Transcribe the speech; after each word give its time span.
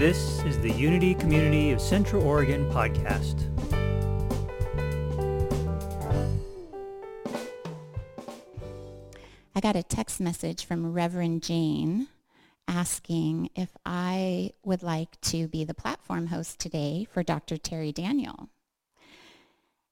This 0.00 0.42
is 0.44 0.58
the 0.58 0.70
Unity 0.70 1.12
Community 1.12 1.72
of 1.72 1.78
Central 1.78 2.22
Oregon 2.26 2.66
podcast. 2.70 3.36
I 9.54 9.60
got 9.60 9.76
a 9.76 9.82
text 9.82 10.18
message 10.18 10.64
from 10.64 10.94
Reverend 10.94 11.42
Jane 11.42 12.08
asking 12.66 13.50
if 13.54 13.76
I 13.84 14.52
would 14.64 14.82
like 14.82 15.20
to 15.20 15.48
be 15.48 15.64
the 15.64 15.74
platform 15.74 16.28
host 16.28 16.58
today 16.58 17.06
for 17.12 17.22
Dr. 17.22 17.58
Terry 17.58 17.92
Daniel. 17.92 18.48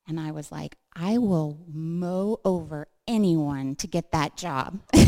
And 0.09 0.19
I 0.19 0.31
was 0.31 0.51
like, 0.51 0.79
I 0.97 1.19
will 1.19 1.59
mow 1.71 2.41
over 2.47 2.89
anyone 3.07 3.77
to 3.77 3.87
get 3.87 4.13
that 4.13 4.39
job. 4.39 4.81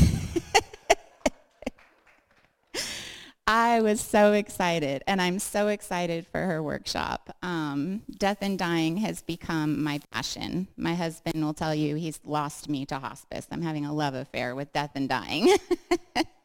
I 3.53 3.81
was 3.81 4.01
so 4.01 4.33
excited, 4.35 5.03
and 5.09 5.21
I'm 5.21 5.41
so 5.41 5.67
excited 5.67 6.25
for 6.25 6.41
her 6.41 6.63
workshop. 6.63 7.35
Um, 7.43 8.03
death 8.17 8.39
and 8.43 8.57
dying 8.57 8.99
has 8.99 9.23
become 9.23 9.83
my 9.83 10.01
passion. 10.13 10.69
My 10.77 10.95
husband 10.95 11.45
will 11.45 11.53
tell 11.53 11.75
you 11.75 11.97
he's 11.97 12.21
lost 12.25 12.69
me 12.69 12.87
to 12.87 13.01
hospice. 13.01 13.49
I'm 13.51 13.63
having 13.63 13.85
a 13.85 13.93
love 13.93 14.15
affair 14.15 14.55
with 14.55 14.73
death 14.73 14.93
and 14.95 15.09
dying. 15.09 15.57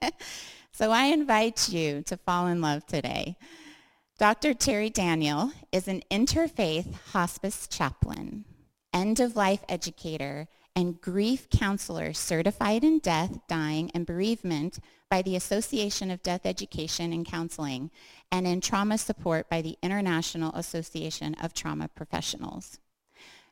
so 0.72 0.90
I 0.90 1.04
invite 1.04 1.70
you 1.70 2.02
to 2.08 2.18
fall 2.18 2.48
in 2.48 2.60
love 2.60 2.88
today. 2.88 3.38
Dr. 4.18 4.56
Terry 4.56 4.90
Daniel 4.90 5.52
is 5.72 5.88
an 5.88 6.02
interfaith 6.10 6.92
hospice 7.12 7.68
chaplain, 7.68 8.46
end-of-life 8.96 9.64
educator, 9.70 10.48
and 10.76 11.00
grief 11.00 11.50
counselor 11.50 12.12
certified 12.12 12.84
in 12.84 13.00
death, 13.00 13.40
dying, 13.48 13.90
and 13.94 14.06
bereavement 14.06 14.80
by 15.10 15.22
the 15.22 15.36
Association 15.36 16.12
of 16.12 16.22
Death 16.22 16.46
Education 16.46 17.14
and 17.14 17.26
Counseling 17.26 17.92
and 18.32 18.46
in 18.46 18.60
trauma 18.60 18.98
support 18.98 19.50
by 19.50 19.62
the 19.62 19.78
International 19.82 20.54
Association 20.54 21.34
of 21.36 21.54
Trauma 21.54 21.88
Professionals. 21.88 22.80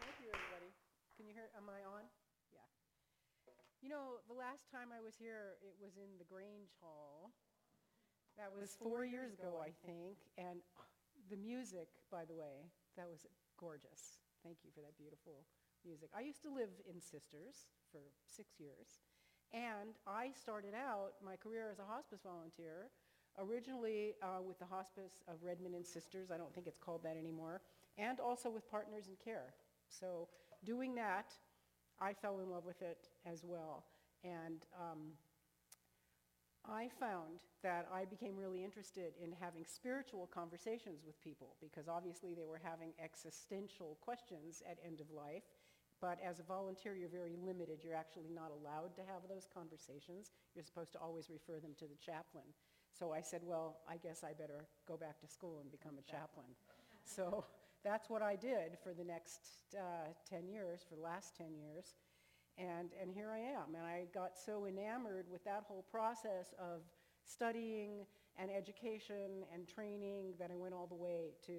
Thank 0.00 0.16
you, 0.20 0.28
everybody. 0.28 0.72
Can 1.16 1.26
you 1.26 1.32
hear, 1.32 1.48
am 1.56 1.70
I 1.70 1.80
on? 1.88 2.02
Yeah. 2.52 2.60
You 3.80 3.88
know, 3.88 4.20
the 4.28 4.34
last 4.34 4.70
time 4.70 4.88
I 4.92 5.00
was 5.00 5.14
here, 5.18 5.56
it 5.62 5.74
was 5.80 5.96
in 5.96 6.18
the 6.18 6.24
Grange 6.24 6.68
Hall. 6.82 7.30
That 8.36 8.52
was 8.54 8.76
four 8.80 9.04
years 9.04 9.32
ago, 9.32 9.60
I 9.62 9.72
think, 9.86 10.18
and 10.36 10.60
the 11.30 11.36
music, 11.36 11.88
by 12.10 12.24
the 12.24 12.34
way, 12.34 12.68
that 12.96 13.08
was 13.08 13.26
gorgeous. 13.58 14.24
Thank 14.42 14.58
you 14.64 14.70
for 14.74 14.80
that 14.80 14.96
beautiful 14.96 15.44
music. 15.84 16.08
I 16.16 16.20
used 16.20 16.42
to 16.42 16.50
live 16.50 16.70
in 16.88 17.00
Sisters 17.00 17.68
for 17.92 18.00
six 18.26 18.58
years, 18.58 19.00
and 19.52 19.96
I 20.06 20.32
started 20.32 20.74
out 20.74 21.12
my 21.24 21.36
career 21.36 21.68
as 21.70 21.78
a 21.78 21.84
hospice 21.84 22.20
volunteer, 22.24 22.90
originally 23.38 24.14
uh, 24.22 24.42
with 24.42 24.58
the 24.58 24.64
Hospice 24.64 25.22
of 25.28 25.36
Redmond 25.42 25.74
and 25.74 25.86
Sisters. 25.86 26.30
I 26.30 26.36
don't 26.36 26.52
think 26.54 26.66
it's 26.66 26.78
called 26.78 27.02
that 27.04 27.16
anymore, 27.16 27.60
and 27.96 28.20
also 28.20 28.50
with 28.50 28.68
Partners 28.70 29.08
in 29.08 29.16
Care. 29.22 29.54
So 29.88 30.28
doing 30.64 30.94
that, 30.96 31.32
I 32.00 32.12
fell 32.12 32.40
in 32.40 32.50
love 32.50 32.64
with 32.64 32.82
it 32.82 33.08
as 33.26 33.44
well. 33.44 33.84
And 34.24 34.64
um, 34.78 35.12
I 36.68 36.88
found 37.00 37.40
that 37.62 37.88
I 37.92 38.04
became 38.04 38.36
really 38.36 38.62
interested 38.62 39.16
in 39.22 39.32
having 39.40 39.64
spiritual 39.64 40.28
conversations 40.28 41.00
with 41.06 41.20
people 41.24 41.56
because 41.60 41.88
obviously 41.88 42.34
they 42.34 42.44
were 42.44 42.60
having 42.62 42.92
existential 43.02 43.96
questions 44.02 44.62
at 44.68 44.76
end 44.84 45.00
of 45.00 45.10
life. 45.10 45.48
But 46.00 46.18
as 46.22 46.38
a 46.38 46.44
volunteer, 46.44 46.94
you're 46.94 47.08
very 47.08 47.34
limited. 47.42 47.80
You're 47.82 47.96
actually 47.96 48.28
not 48.30 48.52
allowed 48.52 48.94
to 48.96 49.02
have 49.02 49.26
those 49.28 49.48
conversations. 49.52 50.30
You're 50.54 50.62
supposed 50.64 50.92
to 50.92 51.00
always 51.00 51.28
refer 51.30 51.58
them 51.58 51.72
to 51.78 51.86
the 51.86 51.96
chaplain. 51.96 52.46
So 52.92 53.12
I 53.12 53.22
said, 53.22 53.40
well, 53.42 53.80
I 53.88 53.96
guess 53.96 54.22
I 54.22 54.32
better 54.32 54.66
go 54.86 54.96
back 54.96 55.20
to 55.20 55.26
school 55.26 55.60
and 55.60 55.70
become 55.72 55.98
a 55.98 56.08
chaplain. 56.08 56.52
so 57.04 57.46
that's 57.84 58.10
what 58.10 58.22
I 58.22 58.36
did 58.36 58.78
for 58.82 58.92
the 58.92 59.04
next 59.04 59.74
uh, 59.74 60.12
10 60.28 60.48
years, 60.48 60.84
for 60.88 60.94
the 60.96 61.02
last 61.02 61.36
10 61.36 61.56
years. 61.56 61.94
And, 62.58 62.90
and 63.00 63.12
here 63.12 63.30
I 63.30 63.38
am. 63.38 63.74
And 63.74 63.84
I 63.84 64.04
got 64.12 64.36
so 64.36 64.66
enamored 64.66 65.26
with 65.30 65.44
that 65.44 65.64
whole 65.68 65.84
process 65.90 66.54
of 66.58 66.80
studying 67.24 68.04
and 68.36 68.50
education 68.50 69.44
and 69.54 69.66
training 69.66 70.34
that 70.38 70.50
I 70.50 70.56
went 70.56 70.74
all 70.74 70.86
the 70.86 70.94
way 70.94 71.34
to 71.46 71.52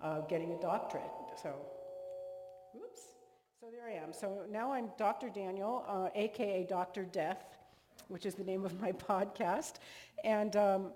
uh, 0.00 0.20
getting 0.22 0.52
a 0.52 0.60
doctorate. 0.60 1.10
So, 1.42 1.54
whoops. 2.74 3.02
So 3.60 3.66
there 3.70 3.86
I 3.86 4.02
am. 4.02 4.12
So 4.12 4.46
now 4.50 4.72
I'm 4.72 4.90
Dr. 4.96 5.28
Daniel, 5.28 5.84
uh, 5.86 6.08
aka 6.14 6.64
Dr. 6.64 7.04
Death, 7.04 7.58
which 8.08 8.24
is 8.24 8.34
the 8.34 8.44
name 8.44 8.64
of 8.64 8.80
my 8.80 8.92
podcast. 9.08 9.74
And 10.24 10.56
um, 10.56 10.92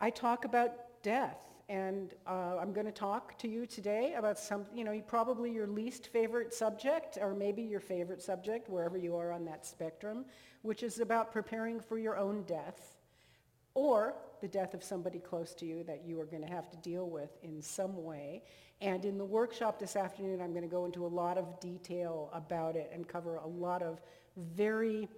I 0.00 0.10
talk 0.10 0.44
about 0.44 0.72
death 1.02 1.38
and 1.68 2.14
uh, 2.26 2.56
I'm 2.58 2.72
going 2.72 2.86
to 2.86 2.92
talk 2.92 3.36
to 3.38 3.48
you 3.48 3.66
today 3.66 4.14
about 4.16 4.38
some, 4.38 4.64
you 4.74 4.84
know, 4.84 4.98
probably 5.06 5.52
your 5.52 5.66
least 5.66 6.06
favorite 6.06 6.54
subject, 6.54 7.18
or 7.20 7.34
maybe 7.34 7.62
your 7.62 7.80
favorite 7.80 8.22
subject, 8.22 8.70
wherever 8.70 8.96
you 8.96 9.14
are 9.16 9.32
on 9.32 9.44
that 9.44 9.66
spectrum, 9.66 10.24
which 10.62 10.82
is 10.82 11.00
about 11.00 11.30
preparing 11.30 11.78
for 11.78 11.98
your 11.98 12.16
own 12.16 12.42
death, 12.44 12.96
or 13.74 14.14
the 14.40 14.48
death 14.48 14.72
of 14.72 14.82
somebody 14.82 15.18
close 15.18 15.52
to 15.54 15.66
you 15.66 15.84
that 15.84 16.04
you 16.06 16.18
are 16.18 16.24
going 16.24 16.42
to 16.42 16.48
have 16.48 16.70
to 16.70 16.76
deal 16.78 17.10
with 17.10 17.36
in 17.42 17.60
some 17.60 18.02
way. 18.02 18.42
And 18.80 19.04
in 19.04 19.18
the 19.18 19.24
workshop 19.24 19.78
this 19.78 19.94
afternoon, 19.94 20.40
I'm 20.40 20.52
going 20.52 20.62
to 20.62 20.68
go 20.68 20.86
into 20.86 21.04
a 21.04 21.08
lot 21.08 21.36
of 21.36 21.60
detail 21.60 22.30
about 22.32 22.76
it 22.76 22.90
and 22.94 23.06
cover 23.06 23.36
a 23.36 23.46
lot 23.46 23.82
of 23.82 24.00
very 24.36 25.08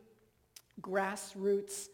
grassroots 0.81 1.89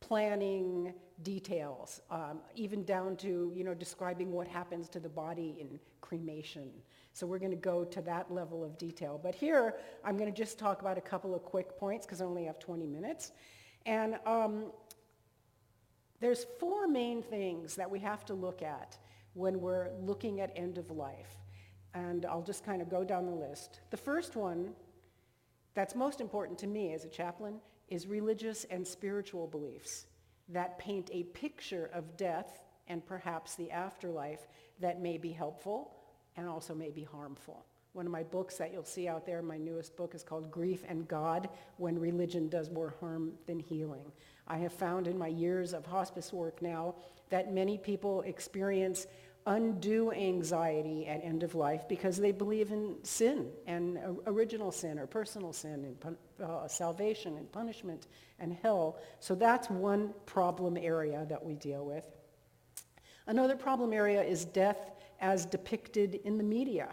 planning 0.00 0.92
details, 1.22 2.00
um, 2.10 2.38
even 2.54 2.84
down 2.84 3.16
to 3.16 3.52
you 3.54 3.64
know 3.64 3.74
describing 3.74 4.32
what 4.32 4.46
happens 4.46 4.88
to 4.90 5.00
the 5.00 5.08
body 5.08 5.56
in 5.58 5.78
cremation. 6.00 6.70
So 7.12 7.26
we're 7.26 7.38
going 7.38 7.50
to 7.50 7.56
go 7.56 7.84
to 7.84 8.00
that 8.02 8.30
level 8.32 8.62
of 8.62 8.78
detail. 8.78 9.18
But 9.20 9.34
here, 9.34 9.74
I'm 10.04 10.16
going 10.16 10.32
to 10.32 10.36
just 10.36 10.58
talk 10.58 10.80
about 10.80 10.96
a 10.96 11.00
couple 11.00 11.34
of 11.34 11.42
quick 11.42 11.76
points 11.76 12.06
because 12.06 12.20
I 12.20 12.24
only 12.24 12.44
have 12.44 12.60
20 12.60 12.86
minutes. 12.86 13.32
And 13.86 14.18
um, 14.24 14.66
there's 16.20 16.46
four 16.60 16.86
main 16.86 17.22
things 17.22 17.74
that 17.74 17.90
we 17.90 17.98
have 18.00 18.24
to 18.26 18.34
look 18.34 18.62
at 18.62 18.96
when 19.34 19.60
we're 19.60 19.90
looking 20.00 20.40
at 20.40 20.52
end 20.54 20.78
of 20.78 20.90
life. 20.90 21.38
And 21.94 22.24
I'll 22.26 22.42
just 22.42 22.64
kind 22.64 22.80
of 22.80 22.88
go 22.88 23.02
down 23.02 23.26
the 23.26 23.32
list. 23.32 23.80
The 23.90 23.96
first 23.96 24.36
one 24.36 24.74
that's 25.74 25.94
most 25.94 26.20
important 26.20 26.58
to 26.60 26.66
me 26.66 26.92
as 26.92 27.04
a 27.04 27.08
chaplain 27.08 27.60
is 27.88 28.06
religious 28.06 28.64
and 28.64 28.86
spiritual 28.86 29.46
beliefs 29.46 30.06
that 30.48 30.78
paint 30.78 31.10
a 31.12 31.24
picture 31.24 31.90
of 31.92 32.16
death 32.16 32.60
and 32.88 33.04
perhaps 33.04 33.54
the 33.54 33.70
afterlife 33.70 34.46
that 34.80 35.00
may 35.00 35.18
be 35.18 35.30
helpful 35.30 35.92
and 36.36 36.48
also 36.48 36.74
may 36.74 36.90
be 36.90 37.02
harmful. 37.02 37.64
One 37.92 38.06
of 38.06 38.12
my 38.12 38.22
books 38.22 38.56
that 38.58 38.72
you'll 38.72 38.84
see 38.84 39.08
out 39.08 39.26
there, 39.26 39.42
my 39.42 39.58
newest 39.58 39.96
book 39.96 40.14
is 40.14 40.22
called 40.22 40.50
Grief 40.50 40.84
and 40.88 41.08
God, 41.08 41.48
When 41.78 41.98
Religion 41.98 42.48
Does 42.48 42.70
More 42.70 42.94
Harm 43.00 43.32
Than 43.46 43.58
Healing. 43.58 44.12
I 44.46 44.58
have 44.58 44.72
found 44.72 45.06
in 45.06 45.18
my 45.18 45.26
years 45.26 45.72
of 45.72 45.84
hospice 45.84 46.32
work 46.32 46.62
now 46.62 46.94
that 47.30 47.52
many 47.52 47.76
people 47.76 48.22
experience 48.22 49.06
undue 49.48 50.12
anxiety 50.12 51.06
at 51.06 51.24
end 51.24 51.42
of 51.42 51.54
life 51.54 51.88
because 51.88 52.18
they 52.18 52.32
believe 52.32 52.70
in 52.70 52.96
sin 53.02 53.50
and 53.66 53.98
original 54.26 54.70
sin 54.70 54.98
or 54.98 55.06
personal 55.06 55.52
sin 55.54 55.96
and 56.04 56.16
uh, 56.44 56.68
salvation 56.68 57.36
and 57.38 57.50
punishment 57.50 58.06
and 58.38 58.52
hell. 58.62 58.98
So 59.20 59.34
that's 59.34 59.70
one 59.70 60.12
problem 60.26 60.76
area 60.76 61.26
that 61.30 61.42
we 61.42 61.54
deal 61.54 61.84
with. 61.84 62.04
Another 63.26 63.56
problem 63.56 63.92
area 63.92 64.22
is 64.22 64.44
death 64.44 64.90
as 65.20 65.46
depicted 65.46 66.16
in 66.24 66.36
the 66.36 66.44
media. 66.44 66.90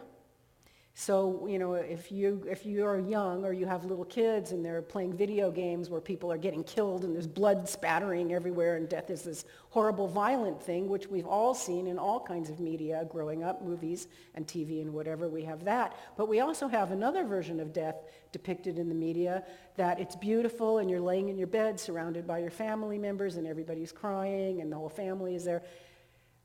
So, 0.97 1.45
you 1.45 1.59
know, 1.59 1.73
if 1.73 2.09
you, 2.09 2.41
if 2.49 2.65
you 2.65 2.85
are 2.85 2.97
young 2.97 3.43
or 3.43 3.51
you 3.51 3.65
have 3.65 3.83
little 3.83 4.05
kids 4.05 4.53
and 4.53 4.63
they're 4.63 4.81
playing 4.81 5.17
video 5.17 5.51
games 5.51 5.89
where 5.89 5.99
people 5.99 6.31
are 6.31 6.37
getting 6.37 6.63
killed 6.63 7.03
and 7.03 7.13
there's 7.13 7.27
blood 7.27 7.67
spattering 7.67 8.33
everywhere 8.33 8.77
and 8.77 8.87
death 8.87 9.09
is 9.09 9.23
this 9.23 9.43
horrible 9.71 10.07
violent 10.07 10.63
thing, 10.63 10.87
which 10.87 11.07
we've 11.07 11.25
all 11.25 11.53
seen 11.53 11.87
in 11.87 11.99
all 11.99 12.21
kinds 12.21 12.49
of 12.49 12.61
media 12.61 13.05
growing 13.09 13.43
up, 13.43 13.61
movies 13.61 14.07
and 14.35 14.47
TV 14.47 14.81
and 14.81 14.93
whatever, 14.93 15.27
we 15.27 15.43
have 15.43 15.65
that. 15.65 15.97
But 16.15 16.29
we 16.29 16.39
also 16.39 16.69
have 16.69 16.91
another 16.91 17.25
version 17.25 17.59
of 17.59 17.73
death 17.73 17.97
depicted 18.31 18.79
in 18.79 18.87
the 18.87 18.95
media 18.95 19.43
that 19.75 19.99
it's 19.99 20.15
beautiful 20.15 20.77
and 20.77 20.89
you're 20.89 21.01
laying 21.01 21.27
in 21.27 21.37
your 21.37 21.47
bed 21.47 21.77
surrounded 21.77 22.25
by 22.25 22.37
your 22.37 22.51
family 22.51 22.97
members 22.97 23.35
and 23.35 23.45
everybody's 23.45 23.91
crying 23.91 24.61
and 24.61 24.71
the 24.71 24.77
whole 24.77 24.87
family 24.87 25.35
is 25.35 25.43
there. 25.43 25.61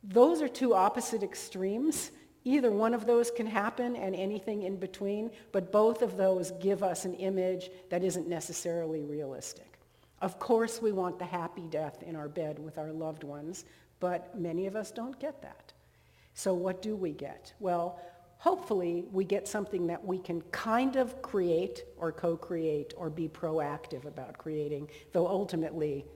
Those 0.03 0.43
are 0.43 0.49
two 0.49 0.75
opposite 0.75 1.23
extremes 1.23 2.11
Either 2.45 2.71
one 2.71 2.95
of 2.95 3.07
those 3.07 3.31
can 3.31 3.47
happen 3.47 3.97
and 3.97 4.15
anything 4.15 4.63
in 4.63 4.77
between, 4.77 5.31
but 5.53 5.71
both 5.71 6.01
of 6.01 6.17
those 6.17 6.53
give 6.53 6.83
us 6.83 7.05
an 7.05 7.15
image 7.15 7.71
that 7.91 8.03
isn't 8.03 8.29
necessarily 8.29 9.03
realistic. 9.03 9.79
Of 10.23 10.39
course, 10.39 10.81
we 10.81 10.93
want 10.93 11.19
the 11.19 11.25
happy 11.25 11.67
death 11.69 12.03
in 12.03 12.17
our 12.17 12.29
bed 12.29 12.59
with 12.59 12.79
our 12.79 12.93
loved 12.93 13.25
ones, 13.25 13.65
but 14.01 14.39
many 14.39 14.67
of 14.67 14.77
us 14.77 14.91
don't 14.91 15.19
get 15.19 15.43
that. 15.43 15.73
So 16.35 16.55
what 16.55 16.81
do 16.81 16.97
we 16.97 17.13
get? 17.13 17.53
Well, 17.61 18.01
hopefully 18.39 19.05
we 19.13 19.25
get 19.25 19.47
something 19.47 19.87
that 19.89 20.03
we 20.03 20.19
can 20.19 20.41
kind 20.51 20.97
of 20.97 21.21
create 21.21 21.85
or 21.99 22.11
co-create 22.13 22.95
or 22.97 23.11
be 23.11 23.29
proactive 23.29 24.07
about 24.07 24.39
creating, 24.39 24.89
though 25.13 25.27
ultimately 25.27 26.07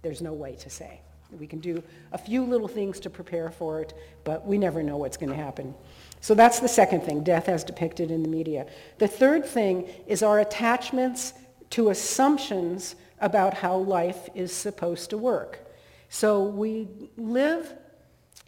there's 0.00 0.22
no 0.22 0.32
way 0.32 0.54
to 0.56 0.70
say. 0.70 1.02
We 1.32 1.46
can 1.46 1.58
do 1.58 1.82
a 2.12 2.18
few 2.18 2.44
little 2.44 2.68
things 2.68 3.00
to 3.00 3.10
prepare 3.10 3.50
for 3.50 3.80
it, 3.80 3.94
but 4.24 4.46
we 4.46 4.58
never 4.58 4.82
know 4.82 4.96
what's 4.96 5.16
going 5.16 5.30
to 5.30 5.36
happen. 5.36 5.74
So 6.20 6.34
that's 6.34 6.60
the 6.60 6.68
second 6.68 7.02
thing, 7.02 7.22
death 7.24 7.48
as 7.48 7.64
depicted 7.64 8.10
in 8.10 8.22
the 8.22 8.28
media. 8.28 8.66
The 8.98 9.08
third 9.08 9.44
thing 9.44 9.88
is 10.06 10.22
our 10.22 10.40
attachments 10.40 11.34
to 11.70 11.90
assumptions 11.90 12.96
about 13.20 13.54
how 13.54 13.76
life 13.76 14.28
is 14.34 14.52
supposed 14.52 15.10
to 15.10 15.18
work. 15.18 15.66
So 16.08 16.44
we 16.44 16.88
live 17.16 17.72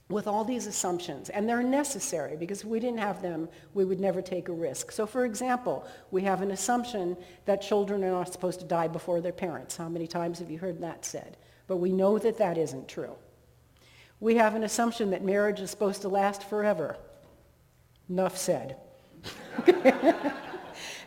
with 0.08 0.26
all 0.26 0.42
these 0.42 0.66
assumptions, 0.66 1.28
and 1.28 1.46
they're 1.46 1.62
necessary 1.62 2.36
because 2.36 2.62
if 2.62 2.66
we 2.66 2.80
didn't 2.80 3.00
have 3.00 3.20
them, 3.20 3.48
we 3.74 3.84
would 3.84 4.00
never 4.00 4.22
take 4.22 4.48
a 4.48 4.52
risk. 4.52 4.90
So 4.90 5.06
for 5.06 5.24
example, 5.26 5.86
we 6.10 6.22
have 6.22 6.40
an 6.40 6.50
assumption 6.50 7.16
that 7.44 7.60
children 7.60 8.02
are 8.04 8.10
not 8.10 8.32
supposed 8.32 8.60
to 8.60 8.66
die 8.66 8.88
before 8.88 9.20
their 9.20 9.32
parents. 9.32 9.76
How 9.76 9.88
many 9.88 10.06
times 10.06 10.38
have 10.38 10.50
you 10.50 10.58
heard 10.58 10.80
that 10.80 11.04
said? 11.04 11.36
But 11.68 11.76
we 11.76 11.92
know 11.92 12.18
that 12.18 12.38
that 12.38 12.58
isn't 12.58 12.88
true. 12.88 13.14
We 14.18 14.34
have 14.34 14.56
an 14.56 14.64
assumption 14.64 15.10
that 15.10 15.22
marriage 15.22 15.60
is 15.60 15.70
supposed 15.70 16.02
to 16.02 16.08
last 16.08 16.42
forever. 16.42 16.96
Enough 18.10 18.36
said. 18.36 18.76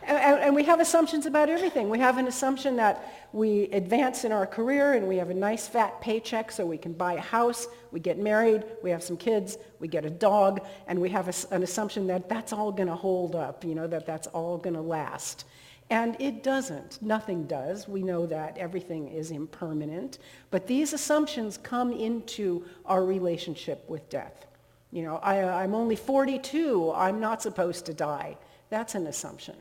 and, 0.06 0.54
we 0.54 0.64
have 0.64 0.80
assumptions 0.80 1.26
about 1.26 1.50
everything. 1.50 1.90
We 1.90 1.98
have 1.98 2.18
an 2.18 2.26
assumption 2.26 2.76
that 2.76 3.28
we 3.32 3.64
advance 3.64 4.24
in 4.24 4.32
our 4.32 4.46
career 4.46 4.94
and 4.94 5.08
we 5.08 5.16
have 5.16 5.30
a 5.30 5.34
nice 5.34 5.66
fat 5.66 6.00
paycheck 6.00 6.50
so 6.50 6.64
we 6.64 6.78
can 6.78 6.92
buy 6.92 7.14
a 7.14 7.20
house, 7.20 7.66
we 7.90 8.00
get 8.00 8.18
married, 8.18 8.64
we 8.82 8.90
have 8.90 9.02
some 9.02 9.16
kids, 9.16 9.58
we 9.80 9.88
get 9.88 10.04
a 10.04 10.10
dog, 10.10 10.60
and 10.86 11.00
we 11.00 11.08
have 11.10 11.28
an 11.50 11.62
assumption 11.62 12.06
that 12.06 12.28
that's 12.28 12.52
all 12.52 12.72
going 12.72 12.88
to 12.88 12.94
hold 12.94 13.34
up, 13.34 13.64
you 13.64 13.74
know, 13.74 13.86
that 13.86 14.06
that's 14.06 14.26
all 14.28 14.58
going 14.58 14.74
to 14.74 14.82
last. 14.82 15.44
And 15.92 16.16
it 16.18 16.42
doesn't. 16.42 17.02
Nothing 17.02 17.44
does. 17.44 17.86
We 17.86 18.02
know 18.02 18.24
that 18.24 18.56
everything 18.56 19.08
is 19.08 19.30
impermanent. 19.30 20.20
But 20.50 20.66
these 20.66 20.94
assumptions 20.94 21.58
come 21.58 21.92
into 21.92 22.64
our 22.86 23.04
relationship 23.04 23.84
with 23.90 24.08
death. 24.08 24.46
You 24.90 25.02
know, 25.02 25.16
I, 25.16 25.62
am 25.62 25.74
only 25.74 25.96
42. 25.96 26.90
I'm 26.94 27.20
not 27.20 27.42
supposed 27.42 27.84
to 27.86 27.92
die. 27.92 28.38
That's 28.70 28.94
an 28.94 29.06
assumption. 29.06 29.54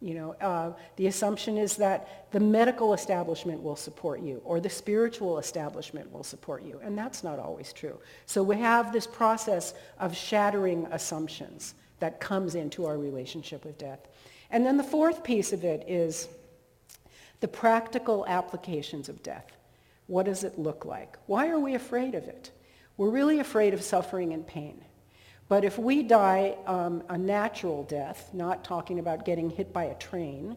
You 0.00 0.14
know, 0.14 0.32
uh, 0.40 0.72
the 0.94 1.08
assumption 1.08 1.58
is 1.58 1.76
that 1.78 2.30
the 2.30 2.38
medical 2.38 2.94
establishment 2.94 3.60
will 3.60 3.74
support 3.74 4.22
you 4.22 4.40
or 4.44 4.60
the 4.60 4.70
spiritual 4.70 5.40
establishment 5.40 6.12
will 6.12 6.22
support 6.22 6.62
you. 6.62 6.80
And 6.80 6.96
that's 6.96 7.24
not 7.24 7.40
always 7.40 7.72
true. 7.72 7.98
So 8.26 8.40
we 8.44 8.56
have 8.58 8.92
this 8.92 9.08
process 9.08 9.74
of 9.98 10.16
shattering 10.16 10.86
assumptions 10.92 11.74
that 11.98 12.20
comes 12.20 12.54
into 12.54 12.86
our 12.86 12.98
relationship 12.98 13.64
with 13.64 13.78
death. 13.78 14.06
And 14.50 14.66
then 14.66 14.76
the 14.76 14.84
fourth 14.84 15.22
piece 15.22 15.52
of 15.52 15.64
it 15.64 15.84
is 15.88 16.28
the 17.40 17.48
practical 17.48 18.26
applications 18.26 19.08
of 19.08 19.22
death. 19.22 19.46
What 20.06 20.26
does 20.26 20.44
it 20.44 20.58
look 20.58 20.84
like? 20.84 21.16
Why 21.26 21.48
are 21.48 21.60
we 21.60 21.74
afraid 21.74 22.14
of 22.14 22.24
it? 22.24 22.50
We're 22.96 23.10
really 23.10 23.38
afraid 23.40 23.74
of 23.74 23.82
suffering 23.82 24.32
and 24.32 24.46
pain. 24.46 24.84
But 25.48 25.64
if 25.64 25.78
we 25.78 26.02
die 26.02 26.56
um, 26.66 27.02
a 27.08 27.16
natural 27.16 27.84
death, 27.84 28.30
not 28.32 28.62
talking 28.62 28.98
about 28.98 29.24
getting 29.24 29.50
hit 29.50 29.72
by 29.72 29.84
a 29.84 29.94
train, 29.96 30.56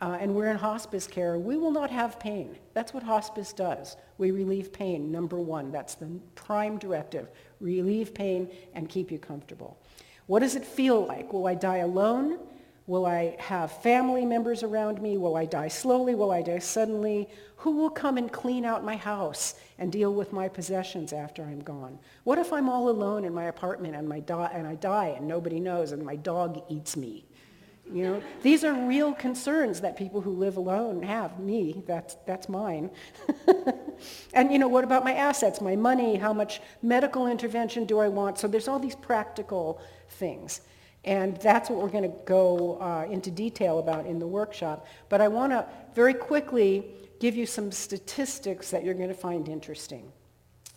uh, 0.00 0.18
and 0.20 0.34
we're 0.34 0.48
in 0.48 0.56
hospice 0.56 1.06
care, 1.06 1.38
we 1.38 1.56
will 1.56 1.70
not 1.70 1.90
have 1.90 2.18
pain. 2.18 2.58
That's 2.74 2.92
what 2.92 3.02
hospice 3.02 3.52
does. 3.52 3.96
We 4.18 4.32
relieve 4.32 4.72
pain, 4.72 5.10
number 5.10 5.38
one. 5.38 5.70
That's 5.70 5.94
the 5.94 6.08
prime 6.34 6.78
directive. 6.78 7.28
Relieve 7.60 8.12
pain 8.12 8.50
and 8.74 8.88
keep 8.88 9.10
you 9.10 9.18
comfortable. 9.18 9.78
What 10.26 10.40
does 10.40 10.56
it 10.56 10.64
feel 10.64 11.06
like? 11.06 11.32
Will 11.32 11.46
I 11.46 11.54
die 11.54 11.78
alone? 11.78 12.38
Will 12.86 13.06
I 13.06 13.36
have 13.38 13.82
family 13.82 14.26
members 14.26 14.62
around 14.62 15.00
me? 15.00 15.16
Will 15.16 15.36
I 15.36 15.46
die 15.46 15.68
slowly? 15.68 16.14
Will 16.14 16.30
I 16.30 16.42
die 16.42 16.58
suddenly? 16.58 17.30
Who 17.56 17.70
will 17.70 17.88
come 17.88 18.18
and 18.18 18.30
clean 18.30 18.66
out 18.66 18.84
my 18.84 18.96
house 18.96 19.54
and 19.78 19.90
deal 19.90 20.12
with 20.12 20.34
my 20.34 20.48
possessions 20.48 21.14
after 21.14 21.42
I'm 21.42 21.60
gone? 21.60 21.98
What 22.24 22.38
if 22.38 22.52
I'm 22.52 22.68
all 22.68 22.90
alone 22.90 23.24
in 23.24 23.32
my 23.32 23.44
apartment 23.44 23.94
and, 23.94 24.06
my 24.06 24.20
do- 24.20 24.40
and 24.40 24.66
I 24.66 24.74
die 24.74 25.14
and 25.16 25.26
nobody 25.26 25.60
knows 25.60 25.92
and 25.92 26.04
my 26.04 26.16
dog 26.16 26.62
eats 26.68 26.94
me? 26.94 27.24
You 27.90 28.02
know, 28.04 28.22
these 28.42 28.64
are 28.64 28.72
real 28.72 29.12
concerns 29.14 29.80
that 29.82 29.96
people 29.96 30.20
who 30.20 30.32
live 30.32 30.56
alone 30.56 31.02
have. 31.02 31.38
Me, 31.38 31.82
that's, 31.86 32.16
that's 32.26 32.48
mine. 32.48 32.90
and, 34.34 34.50
you 34.52 34.58
know, 34.58 34.68
what 34.68 34.84
about 34.84 35.04
my 35.04 35.14
assets, 35.14 35.60
my 35.60 35.76
money? 35.76 36.16
How 36.16 36.32
much 36.32 36.60
medical 36.82 37.26
intervention 37.26 37.84
do 37.84 37.98
I 37.98 38.08
want? 38.08 38.38
So 38.38 38.48
there's 38.48 38.68
all 38.68 38.78
these 38.78 38.96
practical 38.96 39.80
things. 40.08 40.62
And 41.04 41.36
that's 41.36 41.68
what 41.68 41.80
we're 41.80 41.90
going 41.90 42.10
to 42.10 42.16
go 42.24 42.78
uh, 42.80 43.06
into 43.10 43.30
detail 43.30 43.78
about 43.78 44.06
in 44.06 44.18
the 44.18 44.26
workshop. 44.26 44.86
But 45.08 45.20
I 45.20 45.28
want 45.28 45.52
to 45.52 45.66
very 45.94 46.14
quickly 46.14 46.86
give 47.20 47.36
you 47.36 47.46
some 47.46 47.70
statistics 47.70 48.70
that 48.70 48.84
you're 48.84 48.94
going 48.94 49.08
to 49.08 49.14
find 49.14 49.48
interesting. 49.48 50.10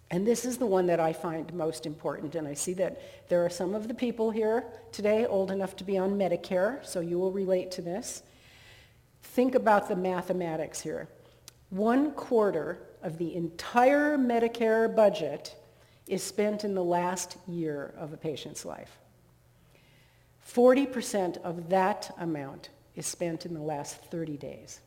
And 0.10 0.25
this 0.25 0.46
is 0.46 0.57
the 0.57 0.65
one 0.65 0.86
that 0.88 1.00
I 1.00 1.12
find 1.12 1.53
most 1.53 1.86
important. 1.86 2.36
And 2.36 2.48
I 2.48 2.53
see 2.53 2.74
that 2.74 3.29
there 3.29 3.43
are 3.43 3.50
some 3.50 3.75
of 3.75 3.88
the 3.88 3.93
people 3.93 4.31
here 4.31 4.65
today 4.91 5.25
old 5.25 5.51
enough 5.51 5.75
to 5.77 5.84
be 5.84 5.98
on 5.98 6.17
Medicare, 6.17 6.86
so 6.86 7.01
you 7.01 7.19
will 7.19 7.31
relate 7.31 7.72
to 7.72 7.81
this. 7.81 8.24
Think 9.22 9.55
about 9.55 9.89
the 9.89 9.96
mathematics 9.96 10.79
here. 10.79 11.10
One 11.69 12.12
quarter 12.12 12.79
of 13.03 13.17
the 13.17 13.36
entire 13.36 14.17
Medicare 14.17 14.93
budget 14.93 15.55
is 16.07 16.24
spent 16.24 16.63
in 16.63 16.74
the 16.74 16.84
last 16.84 17.38
year 17.46 17.93
of 17.98 18.13
a 18.13 18.17
patient's 18.17 18.63
life. 18.63 18.98
40% 20.47 21.37
of 21.43 21.69
that 21.69 22.13
amount 22.19 22.69
is 22.95 23.05
spent 23.05 23.45
in 23.45 23.53
the 23.53 23.61
last 23.61 23.97
30 24.05 24.37
days. 24.37 24.79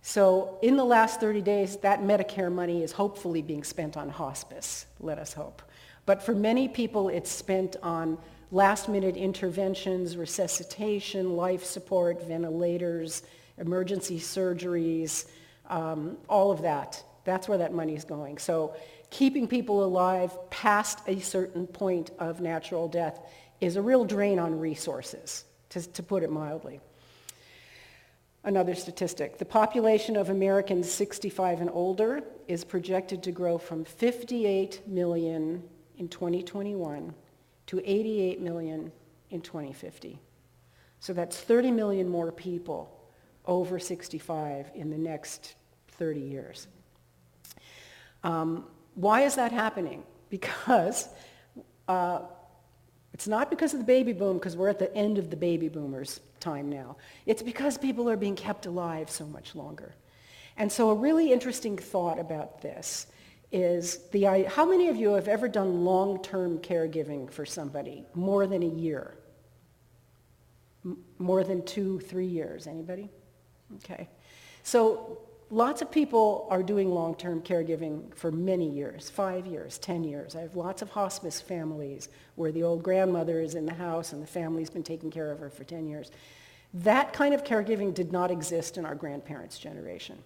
So 0.00 0.58
in 0.62 0.76
the 0.76 0.84
last 0.84 1.20
30 1.20 1.42
days, 1.42 1.76
that 1.78 2.00
Medicare 2.00 2.52
money 2.52 2.82
is 2.82 2.92
hopefully 2.92 3.42
being 3.42 3.62
spent 3.62 3.96
on 3.96 4.08
hospice, 4.08 4.86
let 5.00 5.18
us 5.18 5.32
hope. 5.32 5.62
But 6.06 6.22
for 6.22 6.34
many 6.34 6.68
people, 6.68 7.08
it's 7.08 7.30
spent 7.30 7.76
on 7.82 8.18
last-minute 8.50 9.16
interventions, 9.16 10.16
resuscitation, 10.16 11.36
life 11.36 11.64
support, 11.64 12.26
ventilators, 12.26 13.22
emergency 13.58 14.18
surgeries, 14.18 15.26
um, 15.70 16.16
all 16.28 16.50
of 16.50 16.62
that. 16.62 17.02
That's 17.24 17.48
where 17.48 17.58
that 17.58 17.72
money 17.72 17.94
is 17.94 18.04
going. 18.04 18.38
So 18.38 18.74
keeping 19.10 19.46
people 19.46 19.84
alive 19.84 20.36
past 20.50 21.00
a 21.06 21.20
certain 21.20 21.66
point 21.66 22.10
of 22.18 22.40
natural 22.40 22.88
death 22.88 23.20
is 23.62 23.76
a 23.76 23.82
real 23.82 24.04
drain 24.04 24.40
on 24.40 24.58
resources, 24.58 25.44
to, 25.68 25.80
to 25.92 26.02
put 26.02 26.24
it 26.24 26.30
mildly. 26.30 26.80
Another 28.44 28.74
statistic, 28.74 29.38
the 29.38 29.44
population 29.44 30.16
of 30.16 30.30
Americans 30.30 30.90
65 30.90 31.60
and 31.60 31.70
older 31.70 32.24
is 32.48 32.64
projected 32.64 33.22
to 33.22 33.30
grow 33.30 33.56
from 33.56 33.84
58 33.84 34.88
million 34.88 35.62
in 35.96 36.08
2021 36.08 37.14
to 37.66 37.80
88 37.84 38.40
million 38.40 38.90
in 39.30 39.40
2050. 39.40 40.18
So 40.98 41.12
that's 41.12 41.36
30 41.36 41.70
million 41.70 42.08
more 42.08 42.32
people 42.32 42.98
over 43.46 43.78
65 43.78 44.72
in 44.74 44.90
the 44.90 44.98
next 44.98 45.54
30 45.92 46.20
years. 46.20 46.66
Um, 48.24 48.66
why 48.96 49.22
is 49.22 49.36
that 49.36 49.52
happening? 49.52 50.02
Because 50.30 51.08
uh, 51.86 52.22
it's 53.12 53.28
not 53.28 53.50
because 53.50 53.74
of 53.74 53.80
the 53.80 53.84
baby 53.84 54.12
boom, 54.12 54.38
because 54.38 54.56
we're 54.56 54.68
at 54.68 54.78
the 54.78 54.94
end 54.94 55.18
of 55.18 55.30
the 55.30 55.36
baby 55.36 55.68
boomers' 55.68 56.20
time 56.40 56.70
now. 56.70 56.96
It's 57.26 57.42
because 57.42 57.76
people 57.76 58.08
are 58.08 58.16
being 58.16 58.36
kept 58.36 58.66
alive 58.66 59.10
so 59.10 59.26
much 59.26 59.54
longer. 59.54 59.94
And 60.56 60.70
so 60.70 60.90
a 60.90 60.94
really 60.94 61.32
interesting 61.32 61.76
thought 61.76 62.18
about 62.18 62.62
this 62.62 63.06
is 63.50 64.08
the, 64.12 64.46
how 64.48 64.64
many 64.64 64.88
of 64.88 64.96
you 64.96 65.12
have 65.12 65.28
ever 65.28 65.46
done 65.46 65.84
long-term 65.84 66.58
caregiving 66.60 67.30
for 67.30 67.44
somebody 67.44 68.04
more 68.14 68.46
than 68.46 68.62
a 68.62 68.66
year? 68.66 69.14
M- 70.84 70.98
more 71.18 71.44
than 71.44 71.64
two, 71.64 72.00
three 72.00 72.26
years? 72.26 72.66
Anybody? 72.66 73.10
Okay. 73.76 74.08
So 74.62 75.18
lots 75.52 75.82
of 75.82 75.90
people 75.90 76.46
are 76.50 76.62
doing 76.62 76.90
long-term 76.90 77.42
caregiving 77.42 78.12
for 78.14 78.32
many 78.32 78.66
years, 78.66 79.10
five 79.10 79.46
years, 79.46 79.76
10 79.78 80.02
years. 80.02 80.34
I 80.34 80.40
have 80.40 80.56
lots 80.56 80.80
of 80.80 80.88
hospice 80.88 81.42
families 81.42 82.08
where 82.36 82.50
the 82.50 82.62
old 82.62 82.82
grandmother 82.82 83.38
is 83.38 83.54
in 83.54 83.66
the 83.66 83.74
house 83.74 84.14
and 84.14 84.22
the 84.22 84.26
family's 84.26 84.70
been 84.70 84.82
taking 84.82 85.10
care 85.10 85.30
of 85.30 85.38
her 85.38 85.50
for 85.50 85.64
10 85.64 85.86
years. 85.86 86.10
That 86.72 87.12
kind 87.12 87.34
of 87.34 87.44
caregiving 87.44 87.92
did 87.92 88.12
not 88.12 88.30
exist 88.30 88.78
in 88.78 88.86
our 88.86 88.94
grandparents' 88.94 89.58
generation. 89.58 90.16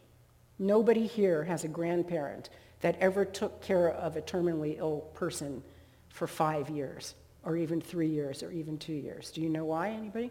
Nobody 0.61 1.09
here 1.09 1.43
has 1.43 1.65
a 1.65 1.69
grandparent 1.69 2.49
that 2.81 2.97
ever 3.01 3.25
took 3.25 3.61
care 3.61 3.91
of 3.91 4.17
a 4.17 4.23
terminally 4.23 4.79
ill 4.79 5.01
person 5.15 5.61
for 6.09 6.29
five 6.29 6.71
years, 6.71 7.17
or 7.43 7.57
even 7.57 7.81
three 7.81 8.07
years, 8.07 8.45
or 8.45 8.53
even 8.53 8.79
two 8.79 8.93
years. 8.93 9.33
Do 9.33 9.41
you 9.41 9.49
know 9.49 9.65
why, 9.65 9.91
anybody? 9.91 10.31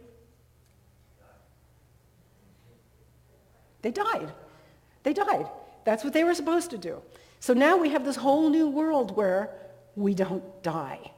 They 3.81 3.91
died. 3.91 4.31
They 5.05 5.13
died. 5.13 5.47
That's 5.85 6.03
what 6.03 6.13
they 6.13 6.23
were 6.23 6.33
supposed 6.33 6.71
to 6.71 6.79
do. 6.79 7.01
So 7.39 7.53
now 7.53 7.77
we 7.77 7.89
have 7.89 8.03
this 8.03 8.15
whole 8.15 8.49
new 8.49 8.67
world 8.67 9.15
where 9.15 9.51
we 9.95 10.15
don't 10.15 10.43
die. 10.63 11.11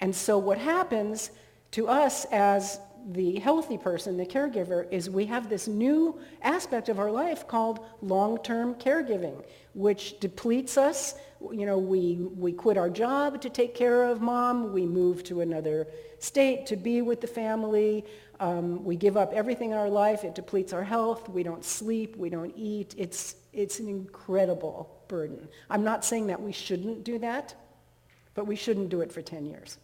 And 0.00 0.16
so 0.16 0.38
what 0.38 0.56
happens 0.56 1.30
to 1.72 1.86
us 1.86 2.24
as 2.32 2.80
the 3.10 3.38
healthy 3.38 3.76
person, 3.76 4.16
the 4.16 4.24
caregiver, 4.24 4.90
is 4.90 5.10
we 5.10 5.26
have 5.26 5.50
this 5.50 5.68
new 5.68 6.18
aspect 6.42 6.88
of 6.88 6.98
our 6.98 7.10
life 7.10 7.46
called 7.46 7.80
long-term 8.00 8.76
caregiving, 8.76 9.44
which 9.74 10.18
depletes 10.18 10.78
us. 10.78 11.14
You 11.52 11.66
know, 11.66 11.76
we, 11.76 12.14
we 12.36 12.52
quit 12.52 12.78
our 12.78 12.90
job 12.90 13.42
to 13.42 13.50
take 13.50 13.74
care 13.74 14.04
of 14.04 14.22
mom. 14.22 14.72
We 14.72 14.86
move 14.86 15.22
to 15.24 15.42
another 15.42 15.86
state 16.18 16.64
to 16.66 16.76
be 16.76 17.02
with 17.02 17.20
the 17.20 17.26
family. 17.26 18.06
Um, 18.38 18.84
we 18.84 18.96
give 18.96 19.16
up 19.16 19.32
everything 19.32 19.70
in 19.70 19.76
our 19.76 19.88
life. 19.88 20.24
It 20.24 20.34
depletes 20.34 20.72
our 20.72 20.84
health. 20.84 21.28
We 21.28 21.42
don't 21.42 21.64
sleep. 21.64 22.16
We 22.16 22.28
don't 22.28 22.52
eat. 22.56 22.94
It's, 22.98 23.36
it's 23.52 23.80
an 23.80 23.88
incredible 23.88 24.94
burden. 25.08 25.48
I'm 25.70 25.84
not 25.84 26.04
saying 26.04 26.26
that 26.26 26.40
we 26.40 26.52
shouldn't 26.52 27.04
do 27.04 27.18
that, 27.20 27.54
but 28.34 28.46
we 28.46 28.56
shouldn't 28.56 28.90
do 28.90 29.00
it 29.00 29.10
for 29.10 29.22
10 29.22 29.46
years. 29.46 29.78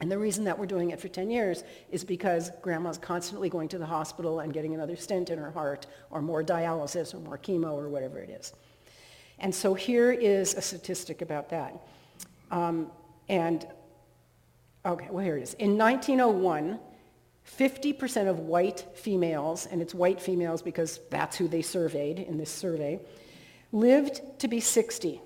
And 0.00 0.10
the 0.10 0.18
reason 0.18 0.44
that 0.44 0.58
we're 0.58 0.66
doing 0.66 0.90
it 0.90 1.00
for 1.00 1.08
10 1.08 1.30
years 1.30 1.62
is 1.90 2.04
because 2.04 2.50
grandma's 2.62 2.96
constantly 2.96 3.50
going 3.50 3.68
to 3.68 3.78
the 3.78 3.86
hospital 3.86 4.40
and 4.40 4.52
getting 4.52 4.74
another 4.74 4.96
stent 4.96 5.28
in 5.28 5.38
her 5.38 5.50
heart 5.50 5.86
or 6.10 6.22
more 6.22 6.42
dialysis 6.42 7.14
or 7.14 7.18
more 7.18 7.36
chemo 7.36 7.72
or 7.72 7.88
whatever 7.88 8.18
it 8.18 8.30
is. 8.30 8.54
And 9.38 9.54
so 9.54 9.74
here 9.74 10.10
is 10.10 10.54
a 10.54 10.62
statistic 10.62 11.20
about 11.20 11.50
that. 11.50 11.86
Um, 12.50 12.90
and, 13.28 13.66
okay, 14.84 15.08
well, 15.10 15.24
here 15.24 15.36
it 15.36 15.42
is. 15.42 15.54
In 15.54 15.76
1901, 15.76 16.80
50% 17.46 18.28
of 18.28 18.40
white 18.40 18.86
females, 18.94 19.66
and 19.66 19.82
it's 19.82 19.94
white 19.94 20.20
females 20.20 20.62
because 20.62 21.00
that's 21.10 21.36
who 21.36 21.48
they 21.48 21.62
surveyed 21.62 22.18
in 22.18 22.38
this 22.38 22.50
survey, 22.50 23.00
lived 23.72 24.20
to 24.40 24.48
be 24.48 24.60
60 24.60 25.20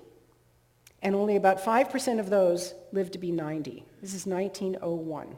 and 1.05 1.13
only 1.13 1.35
about 1.35 1.63
5% 1.63 2.19
of 2.19 2.31
those 2.31 2.73
lived 2.91 3.13
to 3.13 3.19
be 3.19 3.31
90. 3.31 3.85
This 4.01 4.15
is 4.15 4.25
1901. 4.25 5.37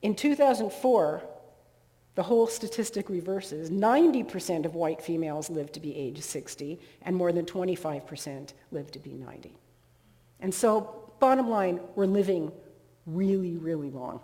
In 0.00 0.14
2004, 0.14 1.22
the 2.14 2.22
whole 2.22 2.46
statistic 2.46 3.10
reverses. 3.10 3.70
90% 3.70 4.64
of 4.64 4.74
white 4.74 5.02
females 5.02 5.50
lived 5.50 5.74
to 5.74 5.80
be 5.80 5.94
age 5.94 6.22
60, 6.22 6.80
and 7.02 7.14
more 7.14 7.32
than 7.32 7.44
25% 7.44 8.54
lived 8.70 8.94
to 8.94 8.98
be 8.98 9.12
90. 9.12 9.54
And 10.40 10.54
so, 10.54 11.12
bottom 11.20 11.50
line, 11.50 11.78
we're 11.94 12.06
living 12.06 12.50
really, 13.06 13.56
really 13.56 13.90
long. 13.90 14.20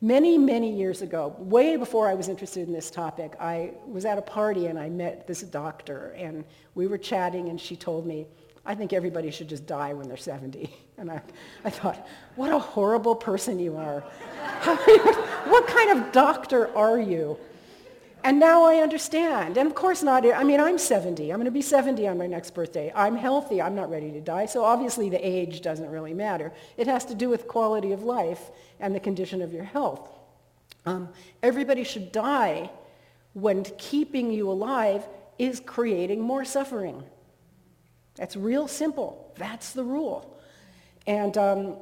Many, 0.00 0.38
many 0.38 0.72
years 0.72 1.02
ago, 1.02 1.34
way 1.38 1.76
before 1.76 2.08
I 2.08 2.14
was 2.14 2.28
interested 2.28 2.68
in 2.68 2.72
this 2.72 2.88
topic, 2.88 3.34
I 3.40 3.72
was 3.84 4.04
at 4.04 4.16
a 4.16 4.22
party 4.22 4.66
and 4.66 4.78
I 4.78 4.88
met 4.88 5.26
this 5.26 5.42
doctor, 5.42 6.14
and 6.16 6.44
we 6.76 6.86
were 6.86 6.98
chatting, 6.98 7.48
and 7.48 7.60
she 7.60 7.74
told 7.74 8.06
me, 8.06 8.28
I 8.64 8.76
think 8.76 8.92
everybody 8.92 9.32
should 9.32 9.48
just 9.48 9.66
die 9.66 9.92
when 9.94 10.06
they're 10.06 10.16
70. 10.16 10.70
And 10.98 11.12
I, 11.12 11.22
I 11.64 11.70
thought, 11.70 12.08
what 12.34 12.52
a 12.52 12.58
horrible 12.58 13.14
person 13.14 13.60
you 13.60 13.76
are. 13.76 14.00
what 15.46 15.64
kind 15.68 15.96
of 15.96 16.10
doctor 16.10 16.76
are 16.76 16.98
you? 16.98 17.38
And 18.28 18.38
now 18.38 18.64
I 18.64 18.82
understand. 18.82 19.56
And 19.56 19.66
of 19.66 19.74
course 19.74 20.02
not, 20.02 20.30
I 20.30 20.44
mean, 20.44 20.60
I'm 20.60 20.76
70. 20.76 21.32
I'm 21.32 21.38
going 21.38 21.46
to 21.46 21.50
be 21.50 21.62
70 21.62 22.06
on 22.08 22.18
my 22.18 22.26
next 22.26 22.50
birthday. 22.50 22.92
I'm 22.94 23.16
healthy. 23.16 23.62
I'm 23.62 23.74
not 23.74 23.88
ready 23.88 24.10
to 24.12 24.20
die. 24.20 24.44
So 24.44 24.64
obviously 24.64 25.08
the 25.08 25.26
age 25.26 25.62
doesn't 25.62 25.90
really 25.90 26.12
matter. 26.12 26.52
It 26.76 26.86
has 26.88 27.06
to 27.06 27.14
do 27.14 27.30
with 27.30 27.48
quality 27.48 27.92
of 27.92 28.02
life 28.02 28.50
and 28.80 28.94
the 28.94 29.00
condition 29.00 29.40
of 29.40 29.54
your 29.54 29.64
health. 29.64 30.06
Um, 30.84 31.08
everybody 31.42 31.84
should 31.84 32.12
die 32.12 32.70
when 33.32 33.64
keeping 33.78 34.30
you 34.30 34.50
alive 34.50 35.08
is 35.38 35.58
creating 35.64 36.20
more 36.20 36.44
suffering. 36.44 37.02
That's 38.16 38.36
real 38.36 38.68
simple. 38.68 39.32
That's 39.38 39.72
the 39.72 39.84
rule. 39.84 40.38
And 41.06 41.38
um, 41.38 41.76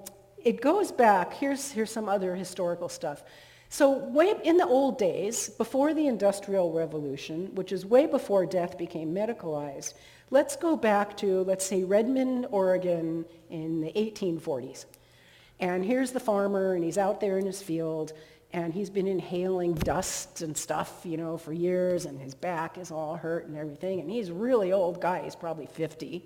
it 0.45 0.61
goes 0.61 0.93
back, 0.93 1.35
here's, 1.35 1.73
here's 1.73 1.91
some 1.91 2.09
other 2.09 2.37
historical 2.37 2.89
stuff. 2.89 3.25
So 3.69 3.99
way 3.99 4.35
in 4.45 4.57
the 4.57 4.67
old 4.67 4.99
days, 4.99 5.49
before 5.49 5.93
the 5.93 6.07
Industrial 6.07 6.73
Revolution, 6.73 7.55
which 7.55 7.73
is 7.73 7.85
way 7.85 8.07
before 8.07 8.47
death 8.47 8.79
became 8.79 9.15
medicalized, 9.15 9.95
let's 10.31 10.57
go 10.57 10.77
back 10.77 11.17
to, 11.19 11.43
let's 11.43 11.67
say, 11.67 11.85
Redmond, 11.85 12.47
Oregon 12.51 13.25
in 13.51 13.81
the 13.81 13.93
1840s. 13.93 14.87
And 15.59 15.85
here's 15.85 16.13
the 16.13 16.21
farmer, 16.21 16.75
and 16.75 16.85
he's 16.85 16.99
out 16.99 17.21
there 17.21 17.39
in 17.39 17.47
his 17.47 17.63
field, 17.63 18.13
and 18.53 18.73
he's 18.73 18.91
been 18.91 19.07
inhaling 19.07 19.75
dust 19.75 20.43
and 20.43 20.57
stuff, 20.57 21.01
you 21.05 21.17
know, 21.17 21.37
for 21.37 21.53
years, 21.53 22.05
and 22.05 22.21
his 22.21 22.35
back 22.35 22.79
is 22.79 22.91
all 22.91 23.17
hurt 23.17 23.47
and 23.47 23.57
everything. 23.57 24.01
And 24.01 24.11
he's 24.11 24.29
a 24.29 24.35
really 24.35 24.73
old 24.73 25.01
guy. 25.01 25.23
He's 25.23 25.35
probably 25.35 25.67
50, 25.67 26.23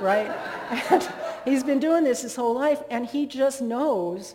right? 0.00 0.26
and 0.90 1.08
he's 1.44 1.62
been 1.62 1.78
doing 1.78 2.04
this 2.04 2.22
his 2.22 2.34
whole 2.34 2.54
life, 2.54 2.82
and 2.90 3.06
he 3.06 3.26
just 3.26 3.62
knows 3.62 4.34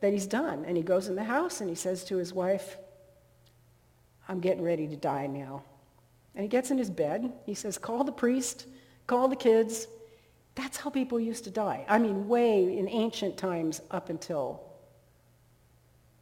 that 0.00 0.12
he's 0.12 0.26
done. 0.26 0.64
And 0.64 0.76
he 0.76 0.82
goes 0.82 1.08
in 1.08 1.14
the 1.14 1.24
house 1.24 1.60
and 1.60 1.68
he 1.68 1.76
says 1.76 2.04
to 2.04 2.16
his 2.16 2.32
wife, 2.32 2.76
I'm 4.28 4.40
getting 4.40 4.62
ready 4.62 4.86
to 4.88 4.96
die 4.96 5.26
now. 5.26 5.62
And 6.34 6.42
he 6.42 6.48
gets 6.48 6.70
in 6.70 6.78
his 6.78 6.90
bed. 6.90 7.32
He 7.46 7.54
says, 7.54 7.78
call 7.78 8.04
the 8.04 8.12
priest, 8.12 8.66
call 9.06 9.28
the 9.28 9.36
kids. 9.36 9.88
That's 10.54 10.76
how 10.76 10.90
people 10.90 11.18
used 11.18 11.44
to 11.44 11.50
die. 11.50 11.84
I 11.88 11.98
mean, 11.98 12.28
way 12.28 12.76
in 12.76 12.88
ancient 12.88 13.36
times 13.36 13.80
up 13.90 14.08
until 14.10 14.62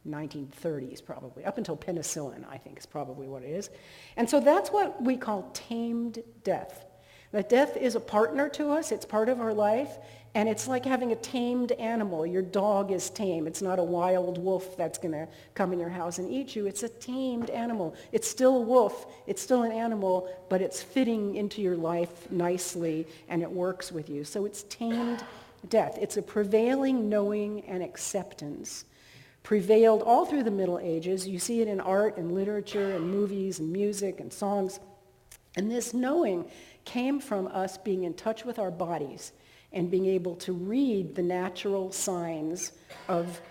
1930s 0.07 1.03
probably, 1.03 1.43
up 1.45 1.57
until 1.57 1.75
penicillin, 1.75 2.45
I 2.49 2.57
think 2.57 2.77
is 2.77 2.85
probably 2.85 3.27
what 3.27 3.43
it 3.43 3.49
is. 3.49 3.69
And 4.15 4.29
so 4.29 4.39
that's 4.39 4.71
what 4.71 5.01
we 5.01 5.17
call 5.17 5.49
tamed 5.53 6.23
death. 6.43 6.85
That 7.31 7.49
death 7.49 7.75
is 7.75 7.95
a 7.95 7.99
partner 7.99 8.47
to 8.49 8.71
us, 8.71 8.91
it's 8.91 9.05
part 9.05 9.27
of 9.27 9.41
our 9.41 9.53
life, 9.53 9.97
and 10.35 10.47
it's 10.47 10.67
like 10.67 10.85
having 10.85 11.11
a 11.11 11.15
tamed 11.15 11.71
animal. 11.73 12.25
Your 12.25 12.41
dog 12.41 12.91
is 12.91 13.09
tame. 13.09 13.47
It's 13.47 13.61
not 13.61 13.79
a 13.79 13.83
wild 13.83 14.37
wolf 14.37 14.77
that's 14.77 14.97
going 14.97 15.13
to 15.13 15.27
come 15.55 15.73
in 15.73 15.79
your 15.79 15.89
house 15.89 16.19
and 16.19 16.31
eat 16.31 16.55
you. 16.55 16.67
It's 16.67 16.83
a 16.83 16.89
tamed 16.89 17.49
animal. 17.49 17.95
It's 18.11 18.27
still 18.27 18.57
a 18.57 18.61
wolf. 18.61 19.07
It's 19.25 19.41
still 19.41 19.63
an 19.63 19.71
animal, 19.71 20.29
but 20.49 20.61
it's 20.61 20.81
fitting 20.83 21.35
into 21.35 21.61
your 21.61 21.75
life 21.75 22.29
nicely, 22.31 23.07
and 23.29 23.41
it 23.41 23.51
works 23.51 23.91
with 23.91 24.09
you. 24.09 24.23
So 24.23 24.45
it's 24.45 24.63
tamed 24.63 25.23
death. 25.69 25.97
It's 25.99 26.17
a 26.17 26.21
prevailing 26.21 27.09
knowing 27.09 27.61
and 27.65 27.81
acceptance 27.81 28.85
prevailed 29.47 30.03
all 30.03 30.25
through 30.25 30.43
the 30.43 30.51
Middle 30.51 30.77
Ages. 30.77 31.25
You 31.25 31.39
see 31.39 31.61
it 31.61 31.69
in 31.69 31.79
art 31.79 32.17
and 32.17 32.33
literature 32.33 32.97
and 32.97 33.09
movies 33.09 33.59
and 33.59 33.71
music 33.71 34.19
and 34.19 34.31
songs. 34.31 34.81
And 35.55 35.71
this 35.71 35.93
knowing 35.93 36.51
came 36.83 37.21
from 37.21 37.47
us 37.47 37.77
being 37.77 38.03
in 38.03 38.13
touch 38.13 38.43
with 38.43 38.59
our 38.59 38.71
bodies 38.71 39.31
and 39.73 39.91
being 39.91 40.05
able 40.05 40.35
to 40.35 40.53
read 40.53 41.15
the 41.15 41.23
natural 41.23 41.91
signs 41.91 42.71
of 43.07 43.41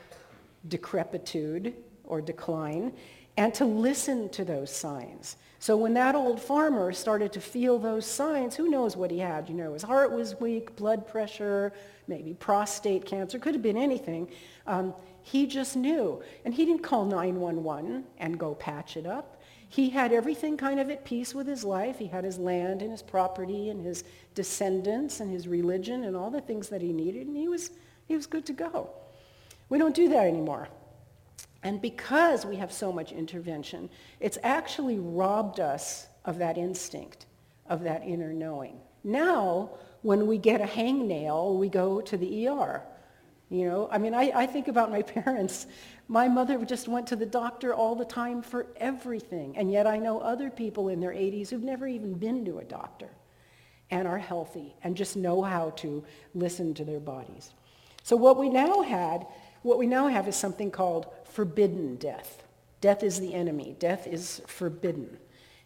decrepitude 0.69 1.75
or 2.05 2.21
decline 2.21 2.93
and 3.37 3.53
to 3.55 3.65
listen 3.65 4.29
to 4.31 4.45
those 4.45 4.75
signs. 4.75 5.37
So 5.59 5.77
when 5.77 5.95
that 5.95 6.15
old 6.15 6.41
farmer 6.41 6.93
started 6.93 7.33
to 7.33 7.41
feel 7.41 7.79
those 7.79 8.07
signs, 8.07 8.55
who 8.55 8.69
knows 8.69 8.97
what 8.97 9.11
he 9.11 9.19
had? 9.19 9.49
You 9.49 9.55
know, 9.55 9.73
his 9.73 9.83
heart 9.83 10.13
was 10.13 10.39
weak, 10.41 10.77
blood 10.77 11.07
pressure, 11.07 11.73
maybe 12.09 12.35
prostate 12.35 13.05
cancer, 13.05 13.39
could 13.39 13.55
have 13.55 13.63
been 13.63 13.77
anything. 13.77 14.29
Um, 14.67 14.95
he 15.23 15.47
just 15.47 15.77
knew. 15.77 16.23
And 16.45 16.55
he 16.55 16.65
didn't 16.65 16.83
call 16.83 17.05
911 17.05 18.05
and 18.19 18.39
go 18.39 18.55
patch 18.55 18.97
it 18.97 19.07
up. 19.07 19.36
He 19.69 19.91
had 19.91 20.13
everything 20.13 20.57
kind 20.57 20.79
of 20.79 20.91
at 20.91 21.05
peace 21.05 21.35
with 21.35 21.47
his 21.47 21.65
life. 21.65 21.99
He 21.99 22.07
had 22.07 22.25
his 22.25 22.39
land 22.39 22.83
and 22.83 22.91
his 22.91 23.03
property 23.03 23.69
and 23.69 23.85
his 23.85 24.05
descendants 24.35 25.21
and 25.21 25.31
his 25.31 25.49
religion 25.49 26.05
and 26.05 26.17
all 26.17 26.31
the 26.31 26.41
things 26.41 26.69
that 26.69 26.83
he 26.83 26.93
needed, 26.93 27.27
and 27.27 27.37
he 27.37 27.49
was, 27.49 27.71
he 28.07 28.15
was 28.15 28.27
good 28.27 28.47
to 28.47 28.53
go. 28.53 28.91
We 29.69 29.79
don't 29.79 29.95
do 29.95 30.09
that 30.11 30.27
anymore. 30.27 30.69
And 31.63 31.83
because 31.83 32.47
we 32.47 32.57
have 32.57 32.73
so 32.73 32.93
much 32.93 33.11
intervention, 33.11 33.91
it's 34.21 34.39
actually 34.45 35.01
robbed 35.01 35.59
us 35.59 36.07
of 36.25 36.39
that 36.39 36.57
instinct, 36.57 37.27
of 37.69 37.83
that 37.83 38.03
inner 38.05 38.33
knowing. 38.33 38.79
Now, 39.03 39.71
when 40.03 40.29
we 40.29 40.39
get 40.39 40.61
a 40.61 40.65
hangnail, 40.65 41.59
we 41.59 41.69
go 41.69 42.01
to 42.01 42.17
the 42.17 42.49
ER. 42.49 42.83
You 43.49 43.69
know, 43.69 43.89
I 43.91 43.99
mean, 43.99 44.15
I, 44.15 44.33
I 44.35 44.47
think 44.47 44.69
about 44.69 44.91
my 44.91 45.03
parents. 45.23 45.67
My 46.09 46.29
mother 46.29 46.65
just 46.65 46.87
went 46.87 47.09
to 47.09 47.17
the 47.17 47.27
doctor 47.27 47.75
all 47.75 47.97
the 47.97 48.05
time 48.05 48.43
for 48.43 48.67
everything. 48.77 49.57
And 49.57 49.73
yet 49.73 49.87
I 49.87 49.99
know 49.99 50.21
other 50.21 50.51
people 50.51 50.89
in 50.89 51.01
their 51.01 51.11
80s 51.11 51.49
who've 51.51 51.63
never 51.63 51.87
even 51.87 52.15
been 52.15 52.45
to 52.45 52.59
a 52.59 52.65
doctor 52.65 53.11
and 53.91 54.07
are 54.07 54.19
healthy 54.19 54.75
and 54.83 54.97
just 54.97 55.17
know 55.17 55.43
how 55.43 55.71
to 55.71 56.05
listen 56.35 56.75
to 56.75 56.85
their 56.85 57.01
bodies. 57.01 57.53
So 58.03 58.17
what 58.17 58.39
we 58.39 58.49
now 58.49 58.83
had, 58.83 59.27
what 59.63 59.79
we 59.79 59.87
now 59.87 60.07
have 60.07 60.29
is 60.29 60.37
something 60.37 60.71
called 60.71 61.07
forbidden 61.25 61.97
death. 61.97 62.45
Death 62.81 63.03
is 63.03 63.19
the 63.19 63.35
enemy. 63.35 63.75
Death 63.79 64.07
is 64.07 64.43
forbidden. 64.47 65.19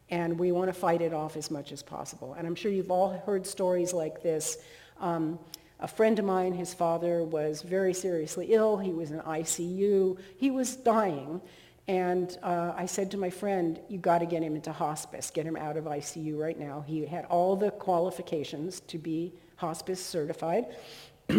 And 0.08 0.38
we 0.38 0.52
want 0.52 0.68
to 0.68 0.72
fight 0.72 1.02
it 1.02 1.12
off 1.12 1.36
as 1.36 1.50
much 1.50 1.70
as 1.70 1.82
possible. 1.82 2.34
And 2.34 2.46
I'm 2.46 2.54
sure 2.54 2.72
you've 2.72 2.90
all 2.90 3.10
heard 3.26 3.46
stories 3.46 3.92
like 3.92 4.22
this. 4.22 4.58
Um, 4.98 5.38
a 5.80 5.88
friend 5.88 6.18
of 6.18 6.24
mine, 6.24 6.52
his 6.52 6.72
father 6.72 7.24
was 7.24 7.62
very 7.62 7.92
seriously 7.94 8.48
ill. 8.50 8.76
He 8.76 8.92
was 8.92 9.10
in 9.10 9.20
ICU. 9.20 10.18
He 10.36 10.50
was 10.50 10.76
dying. 10.76 11.40
And 11.88 12.36
uh, 12.42 12.72
I 12.76 12.86
said 12.86 13.10
to 13.12 13.16
my 13.16 13.30
friend, 13.30 13.80
you 13.88 13.98
got 13.98 14.18
to 14.18 14.26
get 14.26 14.42
him 14.42 14.54
into 14.54 14.72
hospice, 14.72 15.30
get 15.30 15.44
him 15.44 15.56
out 15.56 15.76
of 15.76 15.84
ICU 15.84 16.38
right 16.38 16.58
now. 16.58 16.84
He 16.86 17.04
had 17.04 17.24
all 17.24 17.56
the 17.56 17.70
qualifications 17.72 18.80
to 18.80 18.98
be 18.98 19.34
hospice 19.56 20.04
certified. 20.04 20.66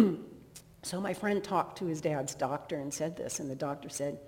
So 0.84 1.00
my 1.00 1.14
friend 1.14 1.44
talked 1.44 1.78
to 1.80 1.86
his 1.86 2.02
dad's 2.02 2.34
doctor 2.34 2.78
and 2.78 2.94
said 2.94 3.16
this, 3.16 3.40
and 3.40 3.50
the 3.50 3.56
doctor 3.56 3.90
said, 3.90 4.20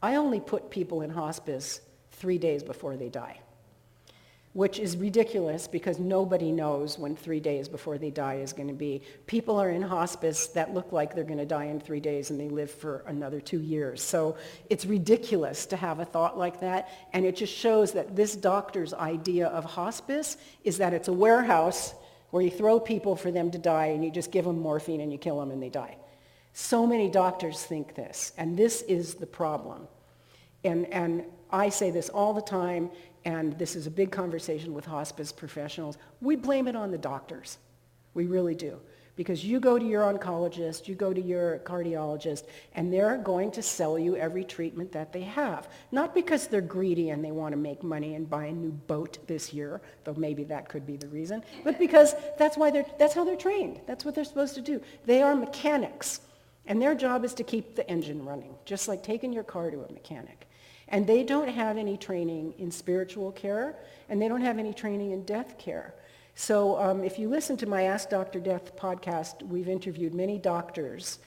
I 0.00 0.14
only 0.14 0.38
put 0.38 0.70
people 0.70 1.02
in 1.02 1.10
hospice 1.10 1.80
three 2.12 2.38
days 2.38 2.62
before 2.62 2.96
they 2.96 3.08
die, 3.08 3.40
which 4.54 4.78
is 4.78 4.96
ridiculous 4.96 5.68
because 5.68 5.98
nobody 5.98 6.50
knows 6.50 6.98
when 6.98 7.14
three 7.14 7.40
days 7.40 7.68
before 7.68 7.98
they 7.98 8.10
die 8.10 8.36
is 8.36 8.52
going 8.52 8.68
to 8.68 8.74
be. 8.74 9.02
People 9.26 9.60
are 9.60 9.70
in 9.70 9.82
hospice 9.82 10.48
that 10.48 10.74
look 10.74 10.90
like 10.90 11.14
they're 11.14 11.24
going 11.24 11.38
to 11.38 11.46
die 11.46 11.66
in 11.66 11.78
three 11.78 12.00
days 12.00 12.30
and 12.30 12.40
they 12.40 12.48
live 12.48 12.70
for 12.70 13.04
another 13.06 13.40
two 13.40 13.60
years. 13.60 14.02
So 14.02 14.36
it's 14.70 14.86
ridiculous 14.86 15.66
to 15.66 15.76
have 15.76 16.00
a 16.00 16.04
thought 16.04 16.38
like 16.38 16.60
that, 16.60 16.88
and 17.12 17.24
it 17.24 17.36
just 17.36 17.52
shows 17.52 17.92
that 17.92 18.16
this 18.16 18.34
doctor's 18.34 18.94
idea 18.94 19.48
of 19.48 19.64
hospice 19.64 20.36
is 20.64 20.78
that 20.78 20.94
it's 20.94 21.08
a 21.08 21.12
warehouse 21.12 21.94
where 22.30 22.42
you 22.42 22.50
throw 22.50 22.78
people 22.78 23.16
for 23.16 23.30
them 23.30 23.50
to 23.50 23.58
die 23.58 23.86
and 23.86 24.04
you 24.04 24.10
just 24.10 24.30
give 24.30 24.44
them 24.44 24.60
morphine 24.60 25.00
and 25.00 25.12
you 25.12 25.18
kill 25.18 25.40
them 25.40 25.50
and 25.50 25.62
they 25.62 25.70
die. 25.70 25.96
So 26.52 26.86
many 26.86 27.08
doctors 27.08 27.62
think 27.62 27.94
this, 27.94 28.32
and 28.36 28.56
this 28.56 28.82
is 28.82 29.14
the 29.14 29.26
problem. 29.26 29.86
And, 30.64 30.86
and 30.92 31.24
I 31.50 31.68
say 31.68 31.90
this 31.90 32.08
all 32.08 32.34
the 32.34 32.42
time, 32.42 32.90
and 33.24 33.58
this 33.58 33.76
is 33.76 33.86
a 33.86 33.90
big 33.90 34.10
conversation 34.10 34.74
with 34.74 34.84
hospice 34.84 35.32
professionals. 35.32 35.98
We 36.20 36.36
blame 36.36 36.68
it 36.68 36.76
on 36.76 36.90
the 36.90 36.98
doctors. 36.98 37.58
We 38.14 38.26
really 38.26 38.54
do 38.54 38.80
because 39.18 39.44
you 39.44 39.58
go 39.58 39.80
to 39.80 39.84
your 39.84 40.02
oncologist, 40.02 40.86
you 40.86 40.94
go 40.94 41.12
to 41.12 41.20
your 41.20 41.58
cardiologist, 41.64 42.44
and 42.76 42.92
they're 42.92 43.18
going 43.18 43.50
to 43.50 43.60
sell 43.60 43.98
you 43.98 44.14
every 44.14 44.44
treatment 44.44 44.92
that 44.92 45.12
they 45.12 45.22
have. 45.22 45.68
Not 45.90 46.14
because 46.14 46.46
they're 46.46 46.60
greedy 46.60 47.10
and 47.10 47.22
they 47.22 47.32
want 47.32 47.52
to 47.52 47.56
make 47.56 47.82
money 47.82 48.14
and 48.14 48.30
buy 48.30 48.44
a 48.44 48.52
new 48.52 48.70
boat 48.70 49.18
this 49.26 49.52
year, 49.52 49.80
though 50.04 50.14
maybe 50.16 50.44
that 50.44 50.68
could 50.68 50.86
be 50.86 50.96
the 50.96 51.08
reason, 51.08 51.42
but 51.64 51.80
because 51.80 52.14
that's, 52.38 52.56
why 52.56 52.70
they're, 52.70 52.86
that's 52.96 53.12
how 53.12 53.24
they're 53.24 53.34
trained. 53.34 53.80
That's 53.88 54.04
what 54.04 54.14
they're 54.14 54.24
supposed 54.24 54.54
to 54.54 54.60
do. 54.60 54.80
They 55.04 55.20
are 55.20 55.34
mechanics, 55.34 56.20
and 56.66 56.80
their 56.80 56.94
job 56.94 57.24
is 57.24 57.34
to 57.34 57.42
keep 57.42 57.74
the 57.74 57.90
engine 57.90 58.24
running, 58.24 58.54
just 58.66 58.86
like 58.86 59.02
taking 59.02 59.32
your 59.32 59.42
car 59.42 59.72
to 59.72 59.82
a 59.82 59.92
mechanic. 59.92 60.47
And 60.88 61.06
they 61.06 61.22
don't 61.22 61.48
have 61.48 61.76
any 61.76 61.96
training 61.96 62.54
in 62.58 62.70
spiritual 62.70 63.32
care, 63.32 63.76
and 64.08 64.20
they 64.20 64.28
don't 64.28 64.40
have 64.40 64.58
any 64.58 64.72
training 64.72 65.10
in 65.12 65.24
death 65.24 65.58
care. 65.58 65.94
So 66.34 66.80
um, 66.80 67.02
if 67.02 67.18
you 67.18 67.28
listen 67.28 67.56
to 67.58 67.66
my 67.66 67.82
Ask 67.82 68.10
Dr. 68.10 68.40
Death 68.40 68.76
podcast, 68.76 69.42
we've 69.42 69.68
interviewed 69.68 70.14
many 70.14 70.38
doctors 70.38 71.18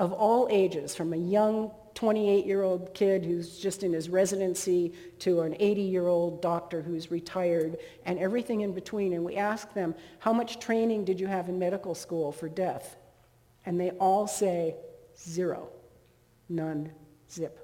of 0.00 0.14
all 0.14 0.48
ages, 0.50 0.94
from 0.94 1.12
a 1.12 1.16
young 1.16 1.70
28-year-old 1.94 2.94
kid 2.94 3.22
who's 3.22 3.58
just 3.58 3.82
in 3.82 3.92
his 3.92 4.08
residency 4.08 4.94
to 5.18 5.42
an 5.42 5.52
80-year-old 5.52 6.40
doctor 6.40 6.80
who's 6.80 7.10
retired 7.10 7.76
and 8.06 8.18
everything 8.18 8.62
in 8.62 8.72
between. 8.72 9.12
And 9.12 9.22
we 9.22 9.36
ask 9.36 9.74
them, 9.74 9.94
how 10.18 10.32
much 10.32 10.58
training 10.58 11.04
did 11.04 11.20
you 11.20 11.26
have 11.26 11.50
in 11.50 11.58
medical 11.58 11.94
school 11.94 12.32
for 12.32 12.48
death? 12.48 12.96
And 13.66 13.78
they 13.78 13.90
all 13.90 14.26
say 14.26 14.76
zero, 15.18 15.68
none, 16.48 16.90
zip. 17.30 17.59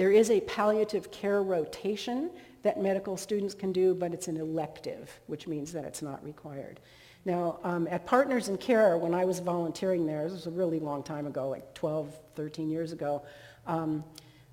There 0.00 0.10
is 0.10 0.30
a 0.30 0.40
palliative 0.40 1.10
care 1.10 1.42
rotation 1.42 2.30
that 2.62 2.80
medical 2.80 3.18
students 3.18 3.52
can 3.52 3.70
do, 3.70 3.94
but 3.94 4.14
it's 4.14 4.28
an 4.28 4.38
elective, 4.38 5.20
which 5.26 5.46
means 5.46 5.74
that 5.74 5.84
it's 5.84 6.00
not 6.00 6.24
required. 6.24 6.80
Now, 7.26 7.58
um, 7.64 7.86
at 7.86 8.06
Partners 8.06 8.48
in 8.48 8.56
Care, 8.56 8.96
when 8.96 9.12
I 9.12 9.26
was 9.26 9.40
volunteering 9.40 10.06
there, 10.06 10.24
this 10.24 10.32
was 10.32 10.46
a 10.46 10.52
really 10.52 10.80
long 10.80 11.02
time 11.02 11.26
ago, 11.26 11.50
like 11.50 11.74
12, 11.74 12.18
13 12.34 12.70
years 12.70 12.92
ago, 12.92 13.20
um, 13.66 14.02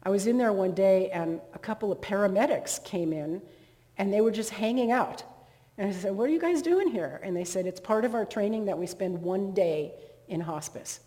I 0.04 0.10
was 0.10 0.28
in 0.28 0.38
there 0.38 0.52
one 0.52 0.74
day 0.74 1.12
and 1.12 1.40
a 1.54 1.60
couple 1.60 1.94
of 1.94 2.02
paramedics 2.02 2.84
came 2.84 3.14
in 3.14 3.42
and 3.98 4.12
they 4.12 4.20
were 4.20 4.32
just 4.32 4.50
hanging 4.50 4.92
out. 4.92 5.24
And 5.78 5.88
I 5.88 5.94
said, 5.94 6.12
what 6.12 6.26
are 6.26 6.34
you 6.34 6.42
guys 6.42 6.62
doing 6.62 6.90
here? 6.90 7.22
And 7.24 7.34
they 7.34 7.46
said, 7.46 7.66
it's 7.66 7.80
part 7.80 8.04
of 8.04 8.16
our 8.16 8.26
training 8.26 8.66
that 8.66 8.78
we 8.78 8.86
spend 8.86 9.22
one 9.22 9.54
day 9.54 9.94
in 10.28 10.42
hospice, 10.42 11.00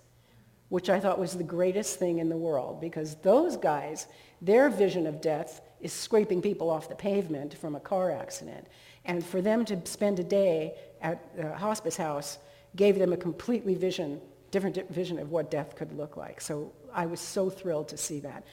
which 0.71 0.89
I 0.89 0.99
thought 0.99 1.19
was 1.19 1.35
the 1.35 1.45
greatest 1.45 1.99
thing 1.99 2.19
in 2.19 2.29
the 2.29 2.37
world 2.37 2.81
because 2.81 3.17
those 3.17 3.57
guys, 3.57 4.07
their 4.41 4.71
vision 4.71 5.07
of 5.07 5.21
death 5.21 5.61
is 5.81 5.93
scraping 5.93 6.41
people 6.41 6.71
off 6.71 6.89
the 6.89 6.95
pavement 6.95 7.55
from 7.55 7.75
a 7.75 7.81
car 7.81 8.13
accident. 8.13 8.67
And 9.05 9.25
for 9.25 9.43
them 9.43 9.65
to 9.67 9.85
spend 9.85 10.21
a 10.21 10.25
day 10.25 10.75
at 11.03 11.37
the 11.37 11.55
hospice 11.57 11.97
house 11.97 12.39
gave 12.77 12.99
them 12.99 13.13
a 13.13 13.17
completely 13.17 13.75
vision, 13.75 14.21
different 14.53 14.89
vision 14.91 15.19
of 15.19 15.31
what 15.31 15.51
death 15.51 15.75
could 15.75 15.93
look 15.93 16.17
like. 16.17 16.41
So 16.41 16.73
I 16.95 17.05
was 17.05 17.21
so 17.21 17.51
thrilled 17.51 17.89
to 17.89 17.97
see 17.97 18.21
that. 18.21 18.45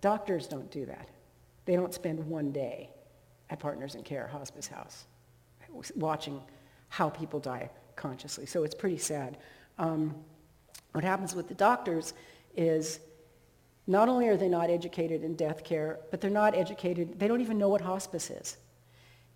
Doctors 0.00 0.46
don't 0.46 0.70
do 0.70 0.86
that. 0.86 1.08
They 1.64 1.74
don't 1.74 1.92
spend 1.92 2.24
one 2.24 2.52
day 2.52 2.90
at 3.50 3.58
Partners 3.58 3.96
in 3.96 4.04
Care 4.04 4.28
Hospice 4.28 4.68
House 4.68 5.06
watching 5.96 6.40
how 6.90 7.08
people 7.08 7.40
die 7.40 7.70
consciously. 7.96 8.46
So 8.46 8.62
it's 8.62 8.74
pretty 8.74 8.98
sad. 8.98 9.38
Um, 9.78 10.14
what 10.92 11.04
happens 11.04 11.34
with 11.34 11.48
the 11.48 11.54
doctors 11.54 12.14
is 12.56 13.00
not 13.86 14.08
only 14.08 14.28
are 14.28 14.36
they 14.36 14.48
not 14.48 14.70
educated 14.70 15.22
in 15.22 15.36
death 15.36 15.62
care, 15.62 16.00
but 16.10 16.20
they're 16.20 16.30
not 16.30 16.54
educated, 16.54 17.18
they 17.18 17.28
don't 17.28 17.40
even 17.40 17.58
know 17.58 17.68
what 17.68 17.80
hospice 17.80 18.30
is. 18.30 18.56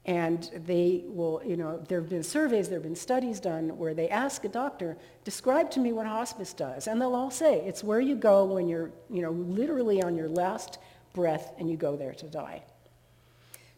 And 0.07 0.51
they 0.67 1.05
will, 1.07 1.43
you 1.45 1.57
know, 1.57 1.79
there 1.89 2.01
have 2.01 2.09
been 2.09 2.23
surveys, 2.23 2.69
there 2.69 2.79
have 2.79 2.85
been 2.85 2.97
studies 2.97 3.39
done 3.39 3.77
where 3.77 3.93
they 3.93 4.09
ask 4.09 4.45
a 4.45 4.49
doctor, 4.49 4.97
describe 5.25 5.71
to 5.73 5.81
me 5.81 5.93
what 5.93 6.07
hospice 6.07 6.55
does. 6.55 6.87
And 6.87 7.01
they'll 7.01 7.15
all 7.15 7.31
say, 7.31 7.61
it's 7.67 7.85
where 7.85 8.01
you 8.01 8.17
go 8.17 8.45
when 8.45 8.67
you're, 8.67 8.91
you 9.11 9.21
know, 9.21 9.31
literally 9.31 10.03
on 10.03 10.17
your 10.17 10.29
last 10.29 10.79
breath 11.13 11.53
and 11.59 11.71
you 11.71 11.77
go 11.77 11.97
there 11.97 12.15
to 12.15 12.27
die. 12.27 12.63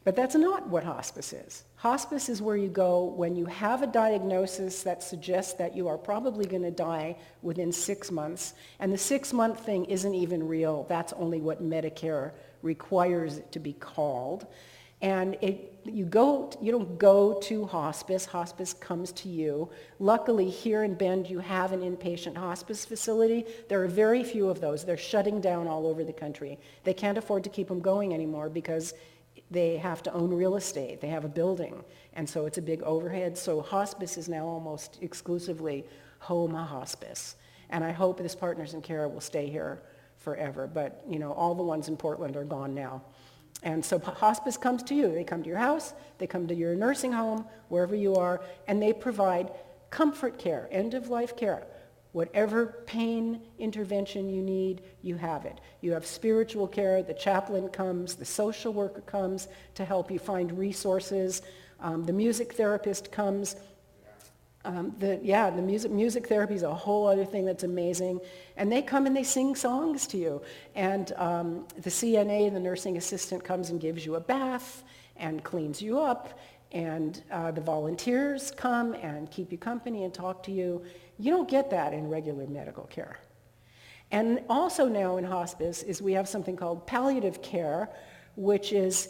But 0.05 0.17
that's 0.17 0.35
not 0.35 0.69
what 0.69 0.83
hospice 0.83 1.33
is. 1.33 1.65
Hospice 1.77 2.29
is 2.29 2.43
where 2.43 2.57
you 2.57 2.69
go 2.69 3.05
when 3.05 3.37
you 3.37 3.47
have 3.47 3.83
a 3.83 3.87
diagnosis 3.87 4.83
that 4.83 5.03
suggests 5.03 5.53
that 5.55 5.77
you 5.77 5.87
are 5.87 5.99
probably 5.99 6.45
going 6.45 6.63
to 6.63 6.73
die 6.73 7.17
within 7.41 7.71
six 7.71 8.11
months. 8.11 8.55
And 8.81 8.93
the 8.93 8.99
six-month 8.99 9.65
thing 9.65 9.85
isn't 9.85 10.15
even 10.15 10.49
real. 10.49 10.87
That's 10.89 11.13
only 11.13 11.41
what 11.41 11.63
Medicare 11.63 12.33
requires 12.63 13.39
it 13.39 13.53
to 13.53 13.61
be 13.61 13.75
called. 13.75 14.47
And 15.03 15.37
it, 15.41 15.81
you, 15.85 16.05
go, 16.05 16.51
you 16.61 16.71
don't 16.71 16.97
go 16.99 17.35
to 17.43 17.67
hospice. 17.67 18.25
Hospice 18.25 18.73
comes 18.73 19.11
to 19.13 19.29
you. 19.29 19.69
Luckily, 19.99 20.49
here 20.49 20.85
in 20.85 20.95
Bend, 20.95 21.29
you 21.29 21.41
have 21.41 21.73
an 21.73 21.81
inpatient 21.81 22.37
hospice 22.37 22.85
facility. 22.85 23.45
There 23.69 23.83
are 23.83 23.89
very 23.89 24.23
few 24.23 24.49
of 24.49 24.61
those. 24.61 24.85
They're 24.85 24.97
shutting 24.97 25.41
down 25.41 25.67
all 25.67 25.87
over 25.87 26.05
the 26.05 26.13
country. 26.13 26.59
They 26.85 26.95
can't 26.95 27.19
afford 27.19 27.45
to 27.45 27.51
keep 27.51 27.67
them 27.69 27.81
going 27.81 28.15
anymore 28.15 28.49
because 28.49 28.95
they 29.51 29.77
have 29.77 30.03
to 30.05 30.13
own 30.13 30.33
real 30.33 30.57
estate. 30.57 31.01
They 31.01 31.09
have 31.09 31.25
a 31.25 31.29
building. 31.29 31.85
And 32.15 32.29
so 32.29 32.47
it's 32.47 32.59
a 32.59 32.63
big 32.63 32.83
overhead. 32.83 33.37
So 33.37 33.61
hospice 33.61 34.17
is 34.17 34.29
now 34.29 34.47
almost 34.47 34.99
exclusively 35.03 35.85
home 36.19 36.55
hospice. 36.55 37.37
And 37.71 37.83
I 37.85 37.91
hope 37.93 38.19
this 38.19 38.35
Partners 38.35 38.75
in 38.75 38.83
Care 38.83 39.09
will 39.09 39.21
stay 39.21 39.49
here 39.49 39.83
forever, 40.19 40.67
but 40.73 41.03
you 41.09 41.19
know, 41.19 41.33
all 41.33 41.55
the 41.55 41.63
ones 41.63 41.89
in 41.89 41.97
Portland 41.97 42.37
are 42.37 42.45
gone 42.45 42.75
now. 42.75 43.03
And 43.63 43.85
so 43.85 43.99
hospice 43.99 44.57
comes 44.57 44.83
to 44.85 44.95
you. 44.95 45.13
They 45.13 45.25
come 45.25 45.43
to 45.43 45.49
your 45.49 45.59
house, 45.59 45.95
they 46.19 46.27
come 46.27 46.47
to 46.49 46.55
your 46.55 46.75
nursing 46.75 47.13
home, 47.13 47.47
wherever 47.69 47.95
you 47.95 48.15
are, 48.15 48.41
and 48.67 48.81
they 48.81 48.93
provide 48.93 49.51
comfort 49.91 50.39
care, 50.39 50.69
end-of-life 50.71 51.37
care. 51.37 51.67
Whatever 52.13 52.83
pain 52.87 53.41
intervention 53.59 54.29
you 54.29 54.43
need, 54.43 54.83
you 55.01 55.17
have 55.17 55.47
it. 55.47 55.61
You 55.81 55.93
have 55.93 56.05
spiritual 56.05 56.69
care. 56.69 57.03
The 57.03 57.15
chaplain 57.15 57.69
comes. 57.69 58.17
The 58.17 58.25
social 58.27 58.73
worker 58.73 59.01
comes 59.01 59.49
to 59.75 59.85
help 59.85 60.11
you 60.11 60.19
find 60.19 60.57
resources. 60.59 61.41
Um, 61.81 62.05
the 62.05 62.13
music 62.13 62.53
therapist 62.53 63.11
comes. 63.11 63.57
Um, 64.65 64.95
the, 64.99 65.19
yeah, 65.23 65.49
the 65.49 65.63
music, 65.63 65.91
music 65.91 66.29
therapy 66.29 66.55
is 66.55 66.63
a 66.63 66.73
whole 66.73 67.07
other 67.07 67.25
thing 67.25 67.47
that's 67.47 67.65
amazing. 67.65 68.21
And 68.59 68.71
they 68.71 68.83
come 68.83 69.07
and 69.07 69.17
they 69.17 69.25
sing 69.25 69.57
songs 69.57 70.07
to 70.09 70.19
you. 70.19 70.43
And 70.75 71.13
um, 71.17 71.67
the 71.79 71.91
CNA, 71.91 72.53
the 72.53 72.61
nursing 72.61 72.99
assistant, 72.99 73.43
comes 73.43 73.71
and 73.71 73.81
gives 73.81 74.05
you 74.05 74.17
a 74.17 74.21
bath 74.21 74.85
and 75.17 75.43
cleans 75.43 75.81
you 75.81 75.99
up. 75.99 76.39
And 76.73 77.23
uh, 77.31 77.51
the 77.51 77.61
volunteers 77.61 78.51
come 78.51 78.95
and 78.95 79.31
keep 79.31 79.51
you 79.51 79.59
company 79.59 80.05
and 80.05 80.13
talk 80.13 80.43
to 80.45 80.53
you. 80.53 80.83
You 81.19 81.31
don't 81.31 81.49
get 81.49 81.71
that 81.71 81.93
in 81.93 82.09
regular 82.09 82.47
medical 82.47 82.85
care. 82.85 83.19
And 84.11 84.41
also 84.49 84.89
now 84.89 85.17
in 85.17 85.25
hospice 85.25 85.83
is 85.83 86.03
we 86.03 86.13
have 86.13 86.29
something 86.29 86.57
called 86.57 86.87
palliative 86.87 87.43
care, 87.43 87.89
which 88.37 88.73
is 88.73 89.09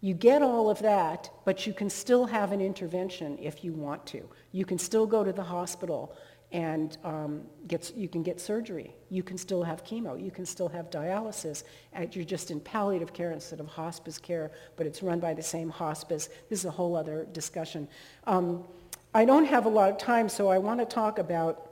you 0.00 0.14
get 0.14 0.42
all 0.42 0.70
of 0.70 0.80
that, 0.80 1.30
but 1.44 1.66
you 1.66 1.72
can 1.72 1.90
still 1.90 2.26
have 2.26 2.52
an 2.52 2.60
intervention 2.60 3.38
if 3.38 3.62
you 3.62 3.72
want 3.72 4.06
to. 4.06 4.28
You 4.50 4.64
can 4.64 4.78
still 4.78 5.06
go 5.06 5.22
to 5.22 5.32
the 5.32 5.42
hospital 5.42 6.16
and 6.52 6.96
um, 7.04 7.42
get, 7.68 7.94
you 7.94 8.08
can 8.08 8.22
get 8.22 8.40
surgery. 8.40 8.92
You 9.08 9.22
can 9.22 9.38
still 9.38 9.62
have 9.62 9.84
chemo. 9.84 10.20
You 10.20 10.32
can 10.32 10.44
still 10.44 10.68
have 10.68 10.90
dialysis. 10.90 11.62
And 11.92 12.14
you're 12.16 12.24
just 12.24 12.50
in 12.50 12.58
palliative 12.60 13.12
care 13.12 13.30
instead 13.30 13.60
of 13.60 13.66
hospice 13.68 14.18
care, 14.18 14.50
but 14.76 14.86
it's 14.86 15.02
run 15.02 15.20
by 15.20 15.32
the 15.32 15.42
same 15.42 15.68
hospice. 15.68 16.28
This 16.48 16.60
is 16.60 16.64
a 16.64 16.70
whole 16.70 16.96
other 16.96 17.26
discussion. 17.32 17.86
Um, 18.26 18.64
I 19.12 19.24
don't 19.24 19.46
have 19.46 19.66
a 19.66 19.68
lot 19.68 19.90
of 19.90 19.98
time, 19.98 20.28
so 20.28 20.48
I 20.48 20.58
want 20.58 20.78
to 20.78 20.86
talk 20.86 21.18
about 21.18 21.70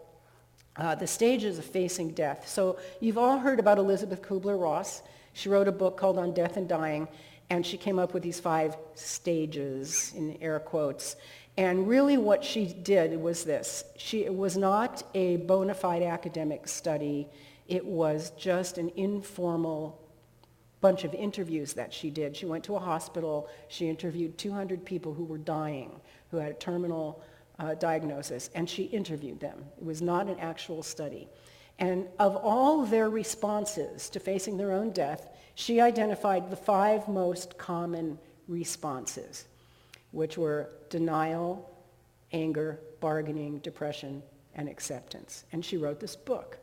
uh, 0.76 0.96
the 0.96 1.06
stages 1.06 1.56
of 1.58 1.64
facing 1.64 2.10
death. 2.10 2.48
So 2.48 2.78
you've 2.98 3.18
all 3.18 3.38
heard 3.38 3.60
about 3.60 3.78
Elisabeth 3.78 4.22
Kubler-Ross. 4.22 5.02
She 5.34 5.48
wrote 5.48 5.68
a 5.68 5.72
book 5.72 5.96
called 5.96 6.18
On 6.18 6.34
Death 6.34 6.56
and 6.56 6.68
Dying, 6.68 7.06
and 7.48 7.64
she 7.64 7.76
came 7.76 7.96
up 7.96 8.12
with 8.12 8.24
these 8.24 8.40
five 8.40 8.76
stages, 8.94 10.12
in 10.16 10.36
air 10.42 10.58
quotes. 10.58 11.14
And 11.56 11.86
really 11.86 12.16
what 12.16 12.42
she 12.42 12.66
did 12.66 13.16
was 13.20 13.44
this. 13.44 13.84
She, 13.96 14.24
it 14.24 14.34
was 14.34 14.56
not 14.56 15.04
a 15.14 15.36
bona 15.36 15.74
fide 15.74 16.02
academic 16.02 16.66
study. 16.66 17.28
It 17.68 17.84
was 17.84 18.30
just 18.30 18.78
an 18.78 18.90
informal 18.96 20.00
bunch 20.80 21.04
of 21.04 21.14
interviews 21.14 21.72
that 21.74 21.92
she 21.92 22.10
did. 22.10 22.36
She 22.36 22.46
went 22.46 22.64
to 22.64 22.76
a 22.76 22.80
hospital. 22.80 23.48
She 23.68 23.88
interviewed 23.88 24.38
200 24.38 24.84
people 24.84 25.14
who 25.14 25.24
were 25.24 25.38
dying, 25.38 26.00
who 26.30 26.36
had 26.36 26.52
a 26.52 26.54
terminal 26.54 27.22
uh, 27.58 27.74
diagnosis, 27.74 28.50
and 28.54 28.68
she 28.68 28.84
interviewed 28.84 29.40
them. 29.40 29.64
It 29.78 29.84
was 29.84 30.00
not 30.00 30.26
an 30.26 30.38
actual 30.38 30.82
study. 30.82 31.28
And 31.78 32.06
of 32.18 32.36
all 32.36 32.84
their 32.84 33.10
responses 33.10 34.08
to 34.10 34.20
facing 34.20 34.56
their 34.56 34.72
own 34.72 34.90
death, 34.90 35.28
she 35.54 35.80
identified 35.80 36.50
the 36.50 36.56
five 36.56 37.08
most 37.08 37.58
common 37.58 38.18
responses, 38.46 39.46
which 40.12 40.38
were 40.38 40.70
denial, 40.90 41.70
anger, 42.32 42.80
bargaining, 43.00 43.58
depression, 43.58 44.22
and 44.54 44.68
acceptance. 44.68 45.44
And 45.52 45.64
she 45.64 45.76
wrote 45.76 46.00
this 46.00 46.16
book. 46.16 46.58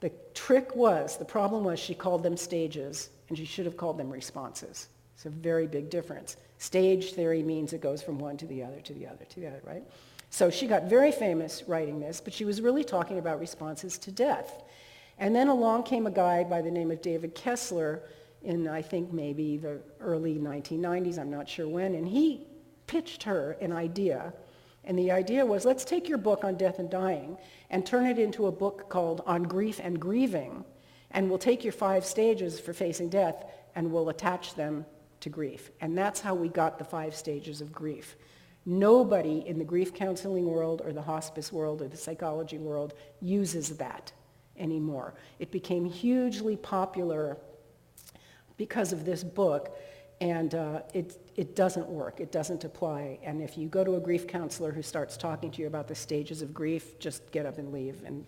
The 0.00 0.12
trick 0.34 0.74
was, 0.74 1.16
the 1.16 1.24
problem 1.24 1.62
was 1.62 1.78
she 1.78 1.94
called 1.94 2.24
them 2.24 2.36
stages, 2.36 3.10
and 3.28 3.38
she 3.38 3.44
should 3.44 3.66
have 3.66 3.76
called 3.76 3.98
them 3.98 4.10
responses. 4.10 4.88
It's 5.14 5.26
a 5.26 5.30
very 5.30 5.68
big 5.68 5.88
difference. 5.88 6.36
Stage 6.58 7.12
theory 7.12 7.42
means 7.42 7.72
it 7.72 7.80
goes 7.80 8.02
from 8.02 8.18
one 8.18 8.36
to 8.38 8.46
the 8.46 8.64
other, 8.64 8.80
to 8.80 8.92
the 8.92 9.06
other, 9.06 9.24
to 9.24 9.40
the 9.40 9.46
other, 9.46 9.60
right? 9.64 9.84
So 10.32 10.48
she 10.48 10.66
got 10.66 10.84
very 10.84 11.12
famous 11.12 11.62
writing 11.66 12.00
this, 12.00 12.22
but 12.22 12.32
she 12.32 12.46
was 12.46 12.62
really 12.62 12.84
talking 12.84 13.18
about 13.18 13.38
responses 13.38 13.98
to 13.98 14.10
death. 14.10 14.62
And 15.18 15.36
then 15.36 15.48
along 15.48 15.82
came 15.82 16.06
a 16.06 16.10
guy 16.10 16.42
by 16.42 16.62
the 16.62 16.70
name 16.70 16.90
of 16.90 17.02
David 17.02 17.34
Kessler 17.34 18.00
in, 18.42 18.66
I 18.66 18.80
think, 18.80 19.12
maybe 19.12 19.58
the 19.58 19.82
early 20.00 20.36
1990s, 20.36 21.18
I'm 21.18 21.30
not 21.30 21.50
sure 21.50 21.68
when, 21.68 21.94
and 21.94 22.08
he 22.08 22.46
pitched 22.86 23.24
her 23.24 23.58
an 23.60 23.72
idea. 23.72 24.32
And 24.84 24.98
the 24.98 25.10
idea 25.10 25.44
was, 25.44 25.66
let's 25.66 25.84
take 25.84 26.08
your 26.08 26.16
book 26.16 26.44
on 26.44 26.56
death 26.56 26.78
and 26.78 26.88
dying 26.88 27.36
and 27.68 27.84
turn 27.84 28.06
it 28.06 28.18
into 28.18 28.46
a 28.46 28.52
book 28.52 28.88
called 28.88 29.20
On 29.26 29.42
Grief 29.42 29.82
and 29.84 30.00
Grieving, 30.00 30.64
and 31.10 31.28
we'll 31.28 31.38
take 31.38 31.62
your 31.62 31.74
five 31.74 32.06
stages 32.06 32.58
for 32.58 32.72
facing 32.72 33.10
death 33.10 33.44
and 33.74 33.92
we'll 33.92 34.08
attach 34.08 34.54
them 34.54 34.86
to 35.20 35.28
grief. 35.28 35.70
And 35.82 35.96
that's 35.96 36.20
how 36.20 36.34
we 36.34 36.48
got 36.48 36.78
the 36.78 36.84
five 36.84 37.14
stages 37.14 37.60
of 37.60 37.70
grief. 37.70 38.16
Nobody 38.64 39.44
in 39.46 39.58
the 39.58 39.64
grief 39.64 39.92
counseling 39.92 40.46
world 40.46 40.82
or 40.84 40.92
the 40.92 41.02
hospice 41.02 41.52
world 41.52 41.82
or 41.82 41.88
the 41.88 41.96
psychology 41.96 42.58
world 42.58 42.94
uses 43.20 43.70
that 43.78 44.12
anymore. 44.56 45.14
It 45.38 45.50
became 45.50 45.84
hugely 45.84 46.56
popular 46.56 47.36
because 48.56 48.92
of 48.92 49.04
this 49.04 49.24
book, 49.24 49.76
and 50.20 50.54
uh, 50.54 50.82
it, 50.94 51.18
it 51.34 51.56
doesn't 51.56 51.88
work. 51.88 52.20
It 52.20 52.30
doesn't 52.30 52.62
apply. 52.62 53.18
And 53.24 53.42
if 53.42 53.58
you 53.58 53.66
go 53.68 53.82
to 53.82 53.96
a 53.96 54.00
grief 54.00 54.28
counselor 54.28 54.70
who 54.70 54.82
starts 54.82 55.16
talking 55.16 55.50
to 55.50 55.60
you 55.62 55.66
about 55.66 55.88
the 55.88 55.96
stages 55.96 56.42
of 56.42 56.54
grief, 56.54 57.00
just 57.00 57.28
get 57.32 57.44
up 57.44 57.58
and 57.58 57.72
leave 57.72 58.04
and, 58.04 58.24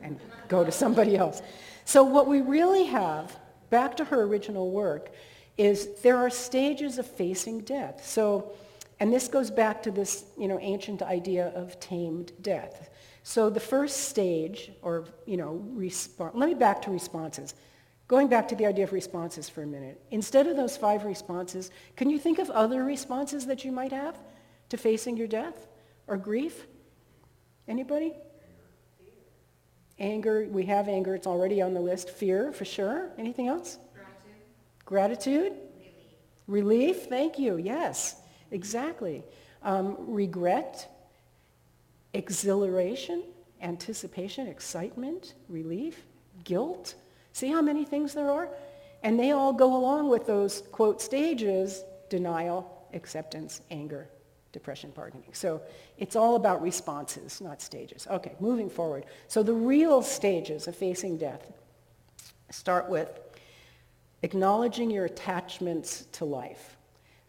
and 0.00 0.18
go 0.48 0.64
to 0.64 0.72
somebody 0.72 1.18
else. 1.18 1.42
So 1.84 2.02
what 2.02 2.26
we 2.26 2.40
really 2.40 2.84
have, 2.84 3.36
back 3.68 3.98
to 3.98 4.04
her 4.06 4.22
original 4.22 4.70
work, 4.70 5.10
is 5.58 5.88
there 6.00 6.16
are 6.16 6.30
stages 6.30 6.96
of 6.96 7.06
facing 7.06 7.60
death. 7.60 8.06
So 8.06 8.52
and 9.00 9.10
this 9.10 9.28
goes 9.28 9.50
back 9.50 9.82
to 9.84 9.90
this 9.90 10.24
you 10.38 10.46
know, 10.46 10.58
ancient 10.60 11.02
idea 11.02 11.48
of 11.54 11.80
tamed 11.80 12.32
death. 12.42 12.90
So 13.22 13.48
the 13.50 13.60
first 13.60 14.08
stage, 14.08 14.70
or 14.82 15.06
you 15.26 15.38
know, 15.38 15.64
let 16.34 16.48
me 16.48 16.54
back 16.54 16.82
to 16.82 16.90
responses. 16.90 17.54
Going 18.08 18.28
back 18.28 18.48
to 18.48 18.56
the 18.56 18.66
idea 18.66 18.84
of 18.84 18.92
responses 18.92 19.48
for 19.48 19.62
a 19.62 19.66
minute. 19.66 20.00
Instead 20.10 20.46
of 20.48 20.56
those 20.56 20.76
five 20.76 21.04
responses, 21.04 21.70
can 21.96 22.10
you 22.10 22.18
think 22.18 22.38
of 22.38 22.50
other 22.50 22.84
responses 22.84 23.46
that 23.46 23.64
you 23.64 23.72
might 23.72 23.92
have 23.92 24.18
to 24.68 24.76
facing 24.76 25.16
your 25.16 25.28
death 25.28 25.68
or 26.06 26.16
grief? 26.16 26.66
Anybody? 27.68 28.12
Anger, 29.98 30.46
we 30.50 30.64
have 30.64 30.88
anger, 30.88 31.14
it's 31.14 31.26
already 31.26 31.62
on 31.62 31.72
the 31.72 31.80
list. 31.80 32.10
Fear, 32.10 32.52
for 32.52 32.64
sure. 32.64 33.10
Anything 33.16 33.48
else? 33.48 33.78
Gratitude. 34.84 35.52
Gratitude? 35.52 35.52
Relief. 36.48 36.96
Relief, 36.96 37.02
thank 37.04 37.38
you, 37.38 37.58
yes. 37.58 38.19
Exactly. 38.50 39.24
Um, 39.62 39.96
regret, 39.98 40.90
exhilaration, 42.14 43.22
anticipation, 43.62 44.46
excitement, 44.46 45.34
relief, 45.48 46.04
guilt. 46.44 46.94
See 47.32 47.48
how 47.48 47.62
many 47.62 47.84
things 47.84 48.14
there 48.14 48.30
are? 48.30 48.48
And 49.02 49.18
they 49.18 49.30
all 49.30 49.52
go 49.52 49.76
along 49.76 50.08
with 50.08 50.26
those, 50.26 50.62
quote, 50.72 51.00
stages, 51.00 51.84
denial, 52.08 52.86
acceptance, 52.92 53.60
anger, 53.70 54.08
depression, 54.52 54.90
bargaining. 54.94 55.32
So 55.32 55.62
it's 55.96 56.16
all 56.16 56.36
about 56.36 56.60
responses, 56.60 57.40
not 57.40 57.62
stages. 57.62 58.06
Okay, 58.10 58.34
moving 58.40 58.68
forward. 58.68 59.06
So 59.28 59.42
the 59.42 59.54
real 59.54 60.02
stages 60.02 60.66
of 60.66 60.74
facing 60.74 61.18
death 61.18 61.52
start 62.50 62.88
with 62.88 63.20
acknowledging 64.22 64.90
your 64.90 65.04
attachments 65.04 66.06
to 66.12 66.24
life. 66.24 66.76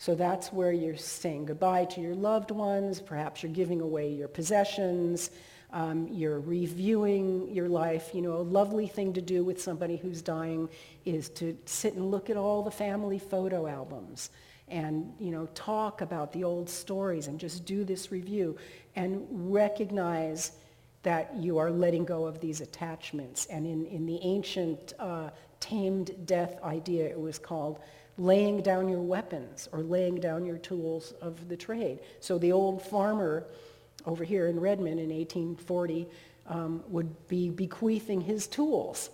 So 0.02 0.16
that's 0.16 0.52
where 0.52 0.72
you're 0.72 0.98
saying 0.98 1.46
goodbye 1.46 1.86
to 1.86 2.02
your 2.02 2.16
loved 2.16 2.50
ones. 2.50 3.00
Perhaps 3.00 3.44
you're 3.44 3.52
giving 3.52 3.82
away 3.82 4.10
your 4.10 4.28
possessions. 4.28 5.30
Um, 5.72 6.08
you're 6.08 6.40
reviewing 6.40 7.52
your 7.52 7.70
life. 7.70 8.10
You 8.12 8.24
know, 8.24 8.34
a 8.34 8.42
lovely 8.42 8.88
thing 8.88 9.14
to 9.14 9.22
do 9.22 9.44
with 9.44 9.62
somebody 9.62 9.98
who's 9.98 10.24
dying 10.24 10.70
is 11.06 11.30
to 11.30 11.56
sit 11.66 11.94
and 11.94 12.10
look 12.10 12.32
at 12.32 12.36
all 12.36 12.64
the 12.64 12.72
family 12.72 13.20
photo 13.20 13.68
albums 13.68 14.32
and, 14.70 15.14
you 15.20 15.30
know, 15.30 15.48
talk 15.54 16.02
about 16.02 16.34
the 16.34 16.44
old 16.46 16.68
stories 16.68 17.28
and 17.28 17.40
just 17.40 17.64
do 17.66 17.84
this 17.84 18.12
review 18.12 18.58
and 18.96 19.24
recognize 19.30 20.54
that 21.04 21.32
you 21.36 21.60
are 21.60 21.70
letting 21.70 22.06
go 22.06 22.26
of 22.26 22.40
these 22.40 22.60
attachments. 22.60 23.46
And 23.46 23.68
in, 23.68 23.86
in 23.86 24.08
the 24.08 24.18
ancient 24.24 24.94
uh, 24.98 25.30
tamed 25.60 26.26
death 26.26 26.58
idea, 26.64 27.08
it 27.08 27.20
was 27.20 27.38
called 27.38 27.80
laying 28.18 28.62
down 28.62 28.90
your 28.90 29.02
weapons 29.02 29.70
or 29.72 29.82
laying 29.82 30.16
down 30.16 30.46
your 30.46 30.58
tools 30.58 31.14
of 31.22 31.48
the 31.48 31.58
trade. 31.58 32.00
So 32.20 32.38
the 32.38 32.52
old 32.52 32.82
farmer 32.82 33.46
over 34.06 34.24
here 34.24 34.48
in 34.48 34.60
Redmond 34.60 35.00
in 35.00 35.10
1840 35.10 36.08
um, 36.48 36.84
would 36.88 37.28
be 37.28 37.50
bequeathing 37.50 38.22
his 38.22 38.48
tools 38.48 39.10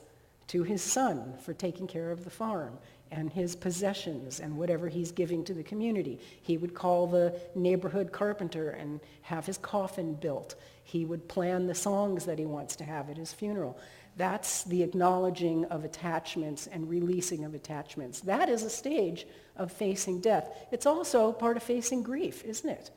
to 0.47 0.63
his 0.63 0.81
son 0.81 1.33
for 1.41 1.53
taking 1.53 1.87
care 1.87 2.11
of 2.11 2.23
the 2.23 2.29
farm. 2.29 2.77
and 3.11 3.31
his 3.31 3.55
possessions 3.55 4.41
and 4.41 4.57
whatever 4.57 4.89
he's 4.89 5.11
giving 5.13 5.43
to 5.45 5.53
the 5.53 5.63
community. 5.63 6.19
He 6.41 6.57
would 6.57 6.73
call 6.73 7.07
the 7.07 7.39
neighborhood 7.55 8.11
carpenter 8.11 8.71
and 8.71 8.99
have 9.21 9.45
his 9.45 9.57
coffin 9.57 10.15
built. 10.15 10.55
He 10.83 11.05
would 11.05 11.27
plan 11.27 11.67
the 11.67 11.75
songs 11.75 12.25
that 12.25 12.37
he 12.37 12.45
wants 12.45 12.75
to 12.77 12.83
have 12.83 13.09
at 13.09 13.17
his 13.17 13.33
funeral. 13.33 13.77
That's 14.17 14.63
the 14.63 14.83
acknowledging 14.83 15.65
of 15.65 15.85
attachments 15.85 16.67
and 16.67 16.89
releasing 16.89 17.45
of 17.45 17.53
attachments. 17.53 18.19
That 18.21 18.49
is 18.49 18.63
a 18.63 18.69
stage 18.69 19.27
of 19.55 19.71
facing 19.71 20.19
death. 20.19 20.49
It's 20.71 20.85
also 20.85 21.31
part 21.31 21.55
of 21.55 21.63
facing 21.63 22.03
grief, 22.03 22.43
isn't 22.43 22.69
it? 22.69 22.91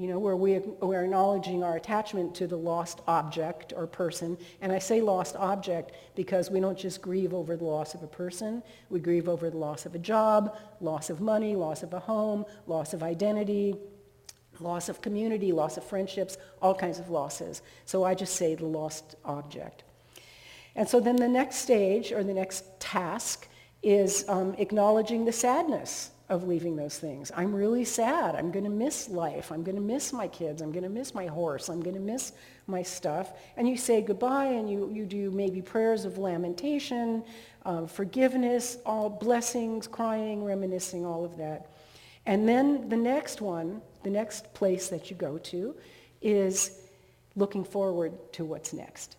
you 0.00 0.06
know, 0.06 0.18
where 0.18 0.34
we, 0.34 0.58
we're 0.80 1.04
acknowledging 1.04 1.62
our 1.62 1.76
attachment 1.76 2.34
to 2.34 2.46
the 2.46 2.56
lost 2.56 3.02
object 3.06 3.74
or 3.76 3.86
person. 3.86 4.38
And 4.62 4.72
I 4.72 4.78
say 4.78 5.02
lost 5.02 5.36
object 5.36 5.92
because 6.14 6.50
we 6.50 6.58
don't 6.58 6.78
just 6.78 7.02
grieve 7.02 7.34
over 7.34 7.54
the 7.54 7.66
loss 7.66 7.92
of 7.94 8.02
a 8.02 8.06
person. 8.06 8.62
We 8.88 8.98
grieve 8.98 9.28
over 9.28 9.50
the 9.50 9.58
loss 9.58 9.84
of 9.84 9.94
a 9.94 9.98
job, 9.98 10.56
loss 10.80 11.10
of 11.10 11.20
money, 11.20 11.54
loss 11.54 11.82
of 11.82 11.92
a 11.92 11.98
home, 11.98 12.46
loss 12.66 12.94
of 12.94 13.02
identity, 13.02 13.76
loss 14.58 14.88
of 14.88 15.02
community, 15.02 15.52
loss 15.52 15.76
of 15.76 15.84
friendships, 15.84 16.38
all 16.62 16.74
kinds 16.74 16.98
of 16.98 17.10
losses. 17.10 17.60
So 17.84 18.02
I 18.02 18.14
just 18.14 18.36
say 18.36 18.54
the 18.54 18.64
lost 18.64 19.16
object. 19.26 19.84
And 20.76 20.88
so 20.88 21.00
then 21.00 21.16
the 21.16 21.28
next 21.28 21.56
stage 21.56 22.12
or 22.12 22.22
the 22.22 22.34
next 22.34 22.64
task 22.80 23.48
is 23.82 24.24
um, 24.28 24.54
acknowledging 24.58 25.24
the 25.24 25.32
sadness 25.32 26.10
of 26.28 26.46
leaving 26.46 26.76
those 26.76 26.96
things. 26.96 27.32
I'm 27.34 27.52
really 27.52 27.84
sad. 27.84 28.36
I'm 28.36 28.52
going 28.52 28.64
to 28.64 28.70
miss 28.70 29.08
life. 29.08 29.50
I'm 29.50 29.64
going 29.64 29.74
to 29.74 29.82
miss 29.82 30.12
my 30.12 30.28
kids. 30.28 30.62
I'm 30.62 30.70
going 30.70 30.84
to 30.84 30.88
miss 30.88 31.12
my 31.12 31.26
horse. 31.26 31.68
I'm 31.68 31.80
going 31.80 31.96
to 31.96 32.00
miss 32.00 32.32
my 32.68 32.82
stuff. 32.82 33.32
And 33.56 33.68
you 33.68 33.76
say 33.76 34.00
goodbye 34.00 34.46
and 34.46 34.70
you, 34.70 34.88
you 34.92 35.06
do 35.06 35.32
maybe 35.32 35.60
prayers 35.60 36.04
of 36.04 36.18
lamentation, 36.18 37.24
forgiveness, 37.88 38.78
all 38.86 39.10
blessings, 39.10 39.88
crying, 39.88 40.44
reminiscing, 40.44 41.04
all 41.04 41.24
of 41.24 41.36
that. 41.38 41.66
And 42.26 42.48
then 42.48 42.88
the 42.88 42.96
next 42.96 43.40
one, 43.40 43.82
the 44.04 44.10
next 44.10 44.54
place 44.54 44.88
that 44.88 45.10
you 45.10 45.16
go 45.16 45.36
to 45.36 45.74
is 46.22 46.82
looking 47.34 47.64
forward 47.64 48.12
to 48.34 48.44
what's 48.44 48.72
next. 48.72 49.16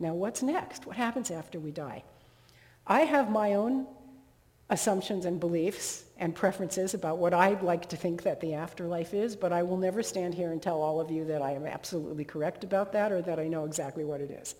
Now, 0.00 0.14
what's 0.14 0.42
next? 0.42 0.86
What 0.86 0.96
happens 0.96 1.30
after 1.30 1.58
we 1.58 1.70
die? 1.70 2.04
I 2.86 3.00
have 3.00 3.30
my 3.30 3.54
own 3.54 3.86
assumptions 4.70 5.24
and 5.24 5.40
beliefs 5.40 6.04
and 6.18 6.34
preferences 6.34 6.94
about 6.94 7.18
what 7.18 7.32
I'd 7.32 7.62
like 7.62 7.88
to 7.88 7.96
think 7.96 8.22
that 8.22 8.40
the 8.40 8.54
afterlife 8.54 9.14
is, 9.14 9.34
but 9.34 9.52
I 9.52 9.62
will 9.62 9.76
never 9.76 10.02
stand 10.02 10.34
here 10.34 10.52
and 10.52 10.60
tell 10.60 10.82
all 10.82 11.00
of 11.00 11.10
you 11.10 11.24
that 11.26 11.42
I 11.42 11.52
am 11.52 11.66
absolutely 11.66 12.24
correct 12.24 12.64
about 12.64 12.92
that 12.92 13.12
or 13.12 13.22
that 13.22 13.38
I 13.38 13.48
know 13.48 13.64
exactly 13.64 14.04
what 14.04 14.20
it 14.20 14.30
is. 14.30 14.54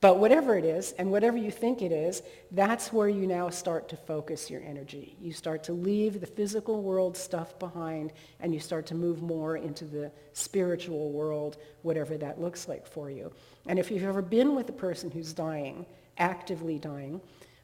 But 0.00 0.18
whatever 0.18 0.56
it 0.56 0.64
is, 0.64 0.92
and 0.92 1.10
whatever 1.10 1.36
you 1.36 1.50
think 1.50 1.82
it 1.82 1.90
is, 1.90 2.22
that's 2.52 2.92
where 2.92 3.08
you 3.08 3.26
now 3.26 3.50
start 3.50 3.88
to 3.88 3.96
focus 3.96 4.48
your 4.48 4.62
energy. 4.62 5.16
You 5.20 5.32
start 5.32 5.64
to 5.64 5.72
leave 5.72 6.20
the 6.20 6.26
physical 6.26 6.82
world 6.82 7.16
stuff 7.16 7.58
behind, 7.58 8.12
and 8.38 8.54
you 8.54 8.60
start 8.60 8.86
to 8.86 8.94
move 8.94 9.22
more 9.22 9.56
into 9.56 9.84
the 9.84 10.12
spiritual 10.34 11.10
world, 11.10 11.56
whatever 11.82 12.16
that 12.16 12.40
looks 12.40 12.68
like 12.68 12.86
for 12.86 13.10
you. 13.10 13.32
And 13.66 13.76
if 13.76 13.90
you've 13.90 14.04
ever 14.04 14.22
been 14.22 14.54
with 14.54 14.68
a 14.68 14.72
person 14.72 15.10
who's 15.10 15.32
dying, 15.32 15.84
actively 16.16 16.78
dying, 16.78 17.20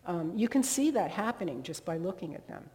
um, 0.07 0.33
you 0.35 0.49
can 0.49 0.65
see 0.65 0.91
that 0.91 1.13
happening 1.13 1.63
just 1.63 1.85
by 1.85 1.99
looking 1.99 2.35
at 2.35 2.49
them. 2.49 2.69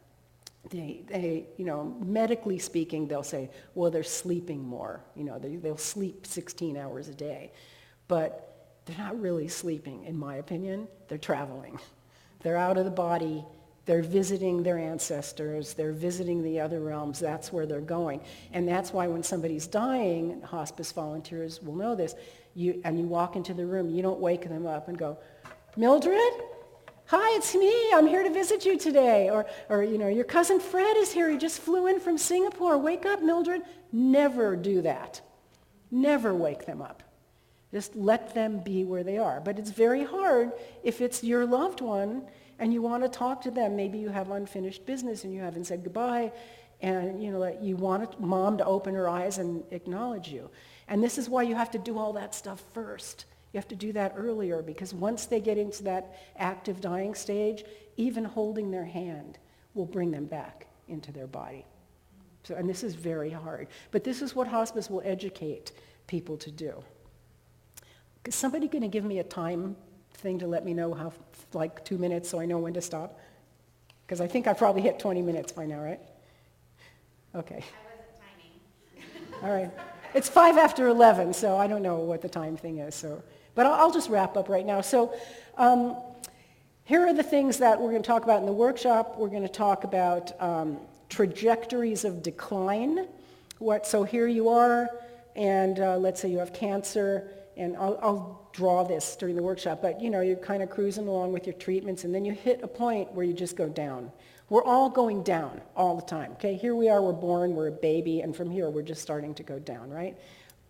They, 0.69 1.01
they, 1.07 1.47
you 1.57 1.65
know, 1.65 1.95
medically 1.99 2.59
speaking, 2.59 3.07
they'll 3.07 3.23
say, 3.23 3.49
well, 3.75 3.91
they're 3.91 4.03
sleeping 4.03 4.63
more. 4.63 5.01
You 5.15 5.25
know, 5.25 5.37
they, 5.37 5.57
they'll 5.57 5.77
sleep 5.77 6.25
16 6.25 6.77
hours 6.77 7.09
a 7.09 7.13
day. 7.13 7.51
But 8.07 8.48
they're 8.89 9.05
not 9.05 9.21
really 9.21 9.47
sleeping, 9.47 10.03
in 10.05 10.17
my 10.17 10.37
opinion. 10.37 10.87
They're 11.07 11.19
traveling. 11.19 11.79
They're 12.41 12.57
out 12.57 12.77
of 12.77 12.85
the 12.85 12.91
body. 12.91 13.45
They're 13.85 14.01
visiting 14.01 14.63
their 14.63 14.79
ancestors. 14.79 15.75
They're 15.75 15.91
visiting 15.91 16.41
the 16.41 16.59
other 16.59 16.79
realms. 16.79 17.19
That's 17.19 17.53
where 17.53 17.67
they're 17.67 17.81
going. 17.81 18.21
And 18.51 18.67
that's 18.67 18.91
why 18.91 19.05
when 19.05 19.21
somebody's 19.21 19.67
dying, 19.67 20.41
hospice 20.41 20.91
volunteers 20.91 21.61
will 21.61 21.75
know 21.75 21.93
this, 21.93 22.15
you, 22.55 22.81
and 22.83 22.99
you 22.99 23.05
walk 23.05 23.35
into 23.35 23.53
the 23.53 23.65
room, 23.65 23.89
you 23.89 24.01
don't 24.01 24.19
wake 24.19 24.49
them 24.49 24.65
up 24.65 24.87
and 24.87 24.97
go, 24.97 25.19
Mildred, 25.77 26.33
Hi, 27.07 27.37
it's 27.37 27.55
me. 27.55 27.91
I'm 27.93 28.05
here 28.05 28.21
to 28.21 28.29
visit 28.29 28.65
you 28.65 28.77
today. 28.77 29.31
Or, 29.31 29.47
or, 29.67 29.83
you 29.83 29.97
know, 29.97 30.07
your 30.07 30.25
cousin 30.25 30.59
Fred 30.59 30.95
is 30.97 31.11
here. 31.11 31.27
He 31.27 31.37
just 31.37 31.59
flew 31.59 31.87
in 31.87 31.99
from 31.99 32.19
Singapore. 32.19 32.77
Wake 32.77 33.05
up, 33.07 33.23
Mildred. 33.23 33.63
Never 33.91 34.55
do 34.55 34.83
that. 34.83 35.19
Never 35.89 36.35
wake 36.35 36.67
them 36.67 36.83
up. 36.83 37.01
Just 37.71 37.95
let 37.95 38.33
them 38.33 38.59
be 38.63 38.83
where 38.83 39.03
they 39.03 39.17
are. 39.17 39.39
But 39.39 39.59
it's 39.59 39.69
very 39.69 40.03
hard 40.03 40.51
if 40.83 41.01
it's 41.01 41.23
your 41.23 41.45
loved 41.45 41.81
one 41.81 42.23
and 42.57 42.73
you 42.73 42.81
want 42.81 43.03
to 43.03 43.09
talk 43.09 43.41
to 43.41 43.51
them. 43.51 43.75
Maybe 43.75 43.99
you 43.99 44.09
have 44.09 44.31
unfinished 44.31 44.85
business 44.85 45.23
and 45.23 45.33
you 45.33 45.41
haven't 45.41 45.65
said 45.65 45.83
goodbye 45.83 46.31
and 46.81 47.21
you 47.21 47.31
know 47.31 47.57
you 47.61 47.75
want 47.75 48.19
mom 48.19 48.57
to 48.57 48.65
open 48.65 48.95
her 48.95 49.09
eyes 49.09 49.37
and 49.37 49.63
acknowledge 49.71 50.29
you. 50.29 50.49
And 50.87 51.03
this 51.03 51.17
is 51.17 51.29
why 51.29 51.43
you 51.43 51.55
have 51.55 51.71
to 51.71 51.79
do 51.79 51.97
all 51.97 52.13
that 52.13 52.33
stuff 52.33 52.63
first. 52.73 53.25
You 53.53 53.57
have 53.57 53.67
to 53.69 53.75
do 53.75 53.91
that 53.93 54.13
earlier 54.15 54.61
because 54.61 54.93
once 54.93 55.25
they 55.25 55.39
get 55.39 55.57
into 55.57 55.83
that 55.83 56.17
active 56.37 56.81
dying 56.81 57.15
stage, 57.15 57.63
even 57.97 58.23
holding 58.23 58.71
their 58.71 58.85
hand 58.85 59.37
will 59.73 59.85
bring 59.85 60.11
them 60.11 60.25
back 60.25 60.67
into 60.87 61.11
their 61.11 61.27
body. 61.27 61.65
So, 62.43 62.55
and 62.55 62.69
this 62.69 62.83
is 62.83 62.95
very 62.95 63.29
hard. 63.29 63.67
But 63.91 64.03
this 64.03 64.21
is 64.21 64.35
what 64.35 64.47
hospice 64.47 64.89
will 64.89 65.01
educate 65.03 65.71
people 66.07 66.37
to 66.37 66.51
do. 66.51 66.83
Is 68.25 68.35
somebody 68.35 68.67
going 68.67 68.81
to 68.81 68.87
give 68.87 69.03
me 69.03 69.19
a 69.19 69.23
time 69.23 69.75
thing 70.13 70.39
to 70.39 70.47
let 70.47 70.65
me 70.65 70.73
know 70.73 70.93
how, 70.93 71.13
like 71.53 71.83
two 71.85 71.97
minutes 71.97 72.29
so 72.29 72.39
I 72.39 72.45
know 72.45 72.57
when 72.59 72.73
to 72.73 72.81
stop? 72.81 73.19
Because 74.05 74.21
I 74.21 74.27
think 74.27 74.47
I 74.47 74.53
probably 74.53 74.81
hit 74.81 74.99
20 74.99 75.21
minutes 75.21 75.51
by 75.51 75.65
now, 75.65 75.79
right? 75.79 75.99
Okay. 77.35 77.63
I 77.63 77.89
wasn't 77.97 79.23
timing. 79.23 79.43
All 79.43 79.55
right. 79.55 79.71
It's 80.13 80.27
five 80.27 80.57
after 80.57 80.87
11, 80.87 81.33
so 81.33 81.57
I 81.57 81.67
don't 81.67 81.83
know 81.83 81.97
what 81.97 82.21
the 82.21 82.29
time 82.29 82.57
thing 82.57 82.79
is. 82.79 82.95
So. 82.95 83.21
But 83.55 83.65
I'll, 83.65 83.73
I'll 83.73 83.91
just 83.91 84.09
wrap 84.09 84.35
up 84.37 84.49
right 84.49 84.65
now. 84.65 84.81
So 84.81 85.13
um, 85.57 85.95
here 86.85 87.05
are 87.05 87.13
the 87.13 87.23
things 87.23 87.57
that 87.57 87.79
we're 87.79 87.91
going 87.91 88.01
to 88.01 88.07
talk 88.07 88.23
about 88.23 88.39
in 88.39 88.45
the 88.45 88.53
workshop. 88.53 89.17
We're 89.17 89.29
going 89.29 89.43
to 89.43 89.47
talk 89.47 89.83
about 89.83 90.39
um, 90.41 90.79
trajectories 91.09 92.05
of 92.05 92.23
decline. 92.23 93.07
What, 93.59 93.85
so 93.85 94.03
here 94.03 94.27
you 94.27 94.49
are, 94.49 94.89
and 95.35 95.79
uh, 95.79 95.97
let's 95.97 96.21
say 96.21 96.29
you 96.29 96.39
have 96.39 96.53
cancer, 96.53 97.29
and 97.59 97.75
I'll, 97.77 97.99
I'll 98.01 98.49
draw 98.53 98.83
this 98.83 99.15
during 99.15 99.35
the 99.35 99.43
workshop, 99.43 99.79
but 99.81 100.01
you 100.01 100.09
know, 100.09 100.21
you're 100.21 100.37
kind 100.37 100.63
of 100.63 100.69
cruising 100.69 101.07
along 101.07 101.33
with 101.33 101.45
your 101.45 101.55
treatments, 101.55 102.03
and 102.05 102.15
then 102.15 102.25
you 102.25 102.33
hit 102.33 102.61
a 102.63 102.67
point 102.67 103.11
where 103.13 103.25
you 103.25 103.33
just 103.33 103.55
go 103.55 103.67
down. 103.67 104.11
We're 104.49 104.63
all 104.63 104.89
going 104.89 105.21
down 105.23 105.61
all 105.75 105.95
the 105.95 106.01
time. 106.01 106.31
Okay, 106.33 106.55
here 106.55 106.73
we 106.73 106.89
are, 106.89 107.01
we're 107.01 107.11
born, 107.11 107.55
we're 107.55 107.67
a 107.67 107.71
baby, 107.71 108.21
and 108.21 108.35
from 108.35 108.49
here 108.49 108.69
we're 108.69 108.81
just 108.81 109.01
starting 109.01 109.35
to 109.35 109.43
go 109.43 109.59
down, 109.59 109.89
right? 109.91 110.17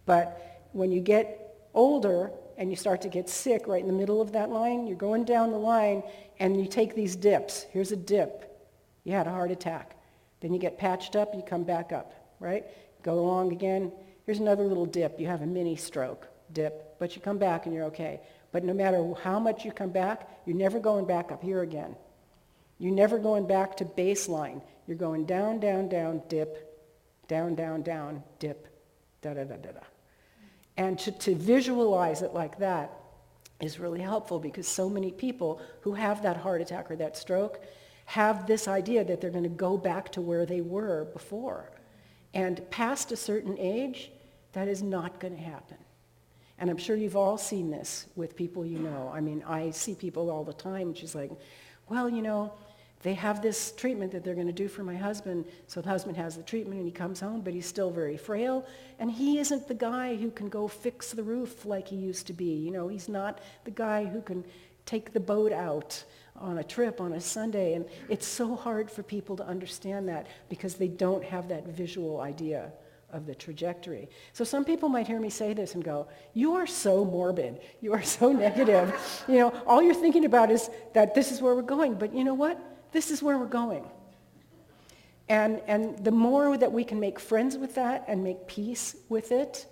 But 0.06 0.68
when 0.74 0.92
you 0.92 1.00
get 1.00 1.70
older, 1.74 2.32
and 2.58 2.70
you 2.70 2.76
start 2.76 3.02
to 3.02 3.08
get 3.08 3.30
sick 3.30 3.68
right 3.68 3.82
in 3.82 3.88
the 3.88 3.94
middle 3.94 4.22
of 4.22 4.34
that 4.34 4.50
line, 4.50 4.86
you're 4.86 4.98
going 4.98 5.24
down 5.24 5.50
the 5.52 5.58
line 5.58 6.04
and 6.40 6.60
you 6.60 6.68
take 6.68 6.94
these 6.94 7.16
dips. 7.16 7.66
Here's 7.72 7.94
a 7.94 7.96
dip. 7.96 8.68
You 9.06 9.14
had 9.14 9.28
a 9.28 9.32
heart 9.32 9.50
attack. 9.50 9.96
Then 10.42 10.52
you 10.52 10.60
get 10.60 10.78
patched 10.78 11.16
up, 11.16 11.34
you 11.34 11.42
come 11.42 11.64
back 11.64 11.94
up, 11.94 12.36
right? 12.42 12.66
Go 13.02 13.18
along 13.18 13.54
again. 13.54 13.94
Here's 14.26 14.40
another 14.40 14.66
little 14.66 14.86
dip. 14.86 15.22
You 15.22 15.28
have 15.28 15.42
a 15.42 15.46
mini 15.46 15.78
stroke 15.78 16.28
dip, 16.54 16.98
but 17.00 17.16
you 17.16 17.22
come 17.22 17.38
back 17.38 17.66
and 17.66 17.74
you're 17.74 17.86
okay. 17.86 18.22
But 18.52 18.64
no 18.64 18.74
matter 18.74 19.14
how 19.22 19.40
much 19.40 19.66
you 19.66 19.72
come 19.72 19.92
back, 19.92 20.30
you're 20.46 20.56
never 20.56 20.80
going 20.80 21.06
back 21.06 21.32
up 21.32 21.44
here 21.44 21.62
again. 21.62 21.96
You're 22.80 22.94
never 22.94 23.20
going 23.20 23.46
back 23.46 23.78
to 23.78 23.86
baseline. 23.86 24.62
You're 24.88 24.98
going 24.98 25.26
down, 25.26 25.60
down, 25.60 25.90
down, 25.90 26.24
dip, 26.30 27.28
down, 27.28 27.56
down, 27.56 27.84
down, 27.84 28.24
dip, 28.40 28.68
da 29.22 29.34
da 29.34 29.44
da 29.44 29.56
da 29.58 29.72
da. 29.72 29.80
And 30.78 30.98
to, 31.00 31.12
to 31.12 31.36
visualize 31.36 32.22
it 32.22 32.34
like 32.34 32.58
that 32.60 32.92
is 33.60 33.80
really 33.80 34.00
helpful 34.00 34.40
because 34.40 34.68
so 34.68 34.90
many 34.90 35.12
people 35.12 35.62
who 35.82 35.94
have 35.94 36.24
that 36.24 36.38
heart 36.38 36.62
attack 36.62 36.90
or 36.90 36.96
that 36.96 37.18
stroke 37.18 37.62
have 38.06 38.48
this 38.48 38.68
idea 38.68 39.04
that 39.04 39.22
they're 39.22 39.30
going 39.30 39.44
to 39.44 39.50
go 39.50 39.78
back 39.78 40.12
to 40.14 40.22
where 40.22 40.46
they 40.46 40.62
were 40.62 41.06
before. 41.14 41.70
And 42.34 42.68
past 42.72 43.12
a 43.12 43.18
certain 43.18 43.58
age, 43.60 44.12
that 44.54 44.68
is 44.68 44.82
not 44.82 45.20
going 45.20 45.36
to 45.36 45.42
happen. 45.42 45.78
And 46.60 46.70
I'm 46.70 46.78
sure 46.78 46.96
you've 46.96 47.16
all 47.16 47.38
seen 47.38 47.72
this 47.72 48.08
with 48.16 48.36
people 48.36 48.66
you 48.66 48.80
know. 48.80 49.12
I 49.14 49.22
mean, 49.22 49.44
I 49.48 49.72
see 49.72 49.96
people 49.96 50.30
all 50.30 50.44
the 50.44 50.54
time. 50.54 50.94
She's 50.94 51.16
like, 51.16 51.32
well, 51.88 52.10
you 52.10 52.22
know, 52.22 52.54
they 53.02 53.14
have 53.14 53.42
this 53.42 53.72
treatment 53.72 54.12
that 54.12 54.26
they're 54.26 54.36
going 54.36 54.48
to 54.48 54.54
do 54.54 54.68
for 54.68 54.84
my 54.84 54.96
husband. 54.96 55.46
So 55.68 55.82
the 55.82 55.88
husband 55.88 56.18
has 56.18 56.36
the 56.36 56.44
treatment 56.44 56.80
and 56.80 56.86
he 56.86 56.92
comes 56.92 57.22
home, 57.22 57.40
but 57.42 57.54
he's 57.54 57.66
still 57.66 57.92
very 57.92 58.18
frail. 58.18 58.66
And 59.00 59.10
he 59.10 59.40
isn't 59.40 59.70
the 59.70 59.74
guy 59.74 60.18
who 60.18 60.32
can 60.32 60.50
go 60.50 60.68
fix 60.68 61.12
the 61.12 61.24
roof 61.24 61.66
like 61.66 61.88
he 61.88 61.96
used 61.96 62.28
to 62.28 62.34
be. 62.34 62.56
You 62.56 62.72
know, 62.72 62.90
he's 62.90 63.08
not 63.08 63.40
the 63.64 63.72
guy 63.72 64.04
who 64.04 64.22
can 64.22 64.44
take 64.86 65.14
the 65.14 65.20
boat 65.20 65.54
out 65.54 66.04
on 66.36 66.58
a 66.58 66.64
trip 66.64 67.00
on 67.00 67.14
a 67.14 67.22
Sunday. 67.22 67.74
And 67.74 67.86
it's 68.10 68.28
so 68.28 68.54
hard 68.54 68.92
for 68.92 69.02
people 69.02 69.38
to 69.38 69.46
understand 69.46 70.10
that 70.10 70.28
because 70.50 70.76
they 70.76 70.90
don't 70.90 71.24
have 71.24 71.48
that 71.48 71.68
visual 71.68 72.20
idea 72.20 72.74
of 73.12 73.26
the 73.26 73.36
trajectory. 73.36 74.10
So 74.34 74.44
some 74.44 74.64
people 74.64 74.90
might 74.90 75.08
hear 75.08 75.20
me 75.20 75.30
say 75.30 75.54
this 75.54 75.74
and 75.76 75.84
go, 75.84 76.08
you 76.34 76.56
are 76.56 76.68
so 76.68 77.04
morbid. 77.04 77.60
You 77.82 77.94
are 77.94 78.04
so 78.04 78.32
negative. 78.46 78.94
you 79.28 79.40
know, 79.40 79.54
all 79.66 79.82
you're 79.82 79.94
thinking 79.94 80.26
about 80.26 80.52
is 80.52 80.70
that 80.94 81.16
this 81.16 81.32
is 81.32 81.42
where 81.42 81.56
we're 81.56 81.62
going. 81.62 81.96
But 81.96 82.14
you 82.14 82.24
know 82.24 82.34
what? 82.34 82.60
this 82.92 83.12
is 83.12 83.22
where 83.22 83.38
we're 83.38 83.46
going. 83.46 83.86
And, 85.28 85.62
and 85.68 86.04
the 86.04 86.12
more 86.12 86.58
that 86.58 86.72
we 86.72 86.84
can 86.84 87.00
make 87.00 87.20
friends 87.20 87.58
with 87.58 87.76
that 87.76 88.06
and 88.08 88.24
make 88.24 88.48
peace 88.48 88.96
with 89.10 89.32
it, 89.32 89.68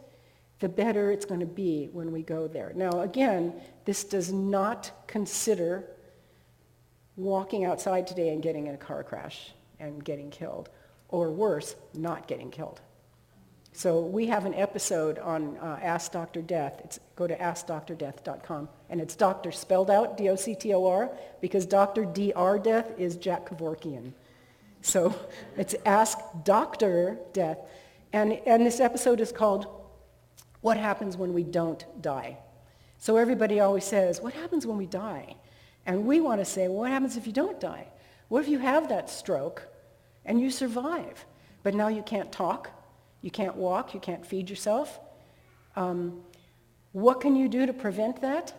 the 0.59 0.69
better 0.69 1.11
it's 1.11 1.25
going 1.25 1.39
to 1.39 1.47
be 1.47 1.89
when 1.91 2.11
we 2.11 2.21
go 2.21 2.47
there. 2.47 2.71
Now, 2.75 3.01
again, 3.01 3.53
this 3.85 4.03
does 4.03 4.31
not 4.31 4.91
consider 5.07 5.85
walking 7.15 7.65
outside 7.65 8.05
today 8.05 8.29
and 8.29 8.41
getting 8.41 8.67
in 8.67 8.75
a 8.75 8.77
car 8.77 9.03
crash 9.03 9.51
and 9.79 10.03
getting 10.03 10.29
killed, 10.29 10.69
or 11.09 11.31
worse, 11.31 11.75
not 11.93 12.27
getting 12.27 12.51
killed. 12.51 12.81
So 13.77 13.99
we 13.99 14.25
have 14.25 14.47
an 14.47 14.55
episode 14.55 15.19
on 15.19 15.55
uh, 15.57 15.77
Ask 15.83 16.11
Dr. 16.11 16.41
Death. 16.41 16.81
It's, 16.83 16.99
go 17.15 17.27
to 17.27 17.37
askdoctordeath.com. 17.37 18.69
And 18.89 18.99
it's 18.99 19.15
doctor 19.15 19.51
spelled 19.51 19.91
out, 19.91 20.17
D-O-C-T-O-R, 20.17 21.11
because 21.41 21.67
Dr. 21.67 22.05
D.R. 22.05 22.57
Death 22.57 22.91
is 22.97 23.17
Jack 23.17 23.47
Kevorkian. 23.47 24.13
So 24.81 25.13
it's 25.57 25.75
Ask 25.85 26.17
Dr. 26.43 27.19
Death. 27.33 27.59
And, 28.13 28.33
and 28.47 28.65
this 28.65 28.79
episode 28.79 29.21
is 29.21 29.31
called 29.31 29.67
What 30.61 30.77
Happens 30.77 31.15
When 31.15 31.35
We 31.35 31.43
Don't 31.43 31.85
Die? 32.01 32.35
So 32.97 33.17
everybody 33.17 33.59
always 33.59 33.83
says, 33.83 34.19
what 34.19 34.33
happens 34.33 34.65
when 34.65 34.77
we 34.77 34.87
die? 34.87 35.35
And 35.85 36.07
we 36.07 36.19
want 36.19 36.41
to 36.41 36.45
say, 36.45 36.67
well, 36.67 36.79
what 36.79 36.89
happens 36.89 37.15
if 37.15 37.27
you 37.27 37.33
don't 37.33 37.59
die? 37.59 37.89
What 38.29 38.39
if 38.39 38.49
you 38.49 38.57
have 38.57 38.89
that 38.89 39.07
stroke 39.07 39.67
and 40.25 40.41
you 40.41 40.49
survive, 40.49 41.27
but 41.61 41.75
now 41.75 41.89
you 41.89 42.01
can't 42.01 42.31
talk, 42.31 42.71
you 43.27 43.31
can't 43.31 43.57
walk, 43.57 43.93
you 43.93 43.99
can't 43.99 44.25
feed 44.25 44.49
yourself? 44.49 45.01
Um, 45.75 46.21
what 46.93 47.19
can 47.19 47.35
you 47.35 47.49
do 47.49 47.65
to 47.65 47.73
prevent 47.73 48.21
that? 48.21 48.53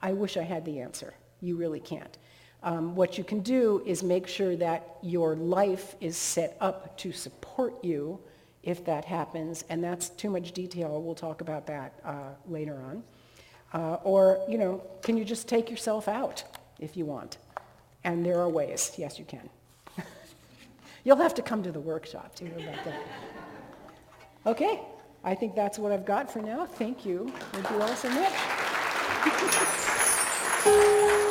I 0.00 0.14
wish 0.14 0.38
I 0.38 0.44
had 0.44 0.64
the 0.64 0.80
answer. 0.80 1.12
You 1.42 1.56
really 1.56 1.78
can't. 1.78 2.16
Um, 2.62 2.94
what 2.94 3.18
you 3.18 3.22
can 3.22 3.40
do 3.40 3.82
is 3.84 4.02
make 4.02 4.26
sure 4.26 4.56
that 4.56 4.96
your 5.02 5.36
life 5.36 5.94
is 6.00 6.16
set 6.16 6.56
up 6.58 6.96
to 7.00 7.12
support 7.12 7.84
you 7.84 8.18
if 8.62 8.82
that 8.86 9.04
happens, 9.04 9.62
and 9.68 9.84
that's 9.84 10.08
too 10.08 10.30
much 10.30 10.52
detail. 10.52 11.02
We'll 11.02 11.14
talk 11.14 11.42
about 11.42 11.66
that 11.66 11.92
uh, 12.02 12.30
later 12.48 12.80
on. 12.86 13.02
Uh, 13.74 13.96
or, 14.04 14.42
you 14.48 14.56
know, 14.56 14.82
can 15.02 15.18
you 15.18 15.24
just 15.26 15.48
take 15.48 15.68
yourself 15.70 16.08
out 16.08 16.44
if 16.80 16.96
you 16.96 17.04
want? 17.04 17.36
And 18.04 18.24
there 18.24 18.40
are 18.40 18.48
ways. 18.48 18.92
Yes, 18.96 19.18
you 19.18 19.26
can. 19.26 19.50
You'll 21.04 21.18
have 21.18 21.34
to 21.34 21.42
come 21.42 21.62
to 21.62 21.70
the 21.70 21.80
workshop 21.80 22.34
to 22.36 22.46
hear 22.46 22.54
about 22.54 22.84
that. 22.86 23.02
Okay, 24.44 24.80
I 25.22 25.34
think 25.34 25.54
that's 25.54 25.78
what 25.78 25.92
I've 25.92 26.04
got 26.04 26.30
for 26.32 26.40
now. 26.40 26.66
Thank 26.66 27.06
you. 27.06 27.32
Thank 27.52 27.70
you 27.70 27.80
all 27.80 27.94
so 27.94 28.10
much. 28.10 28.32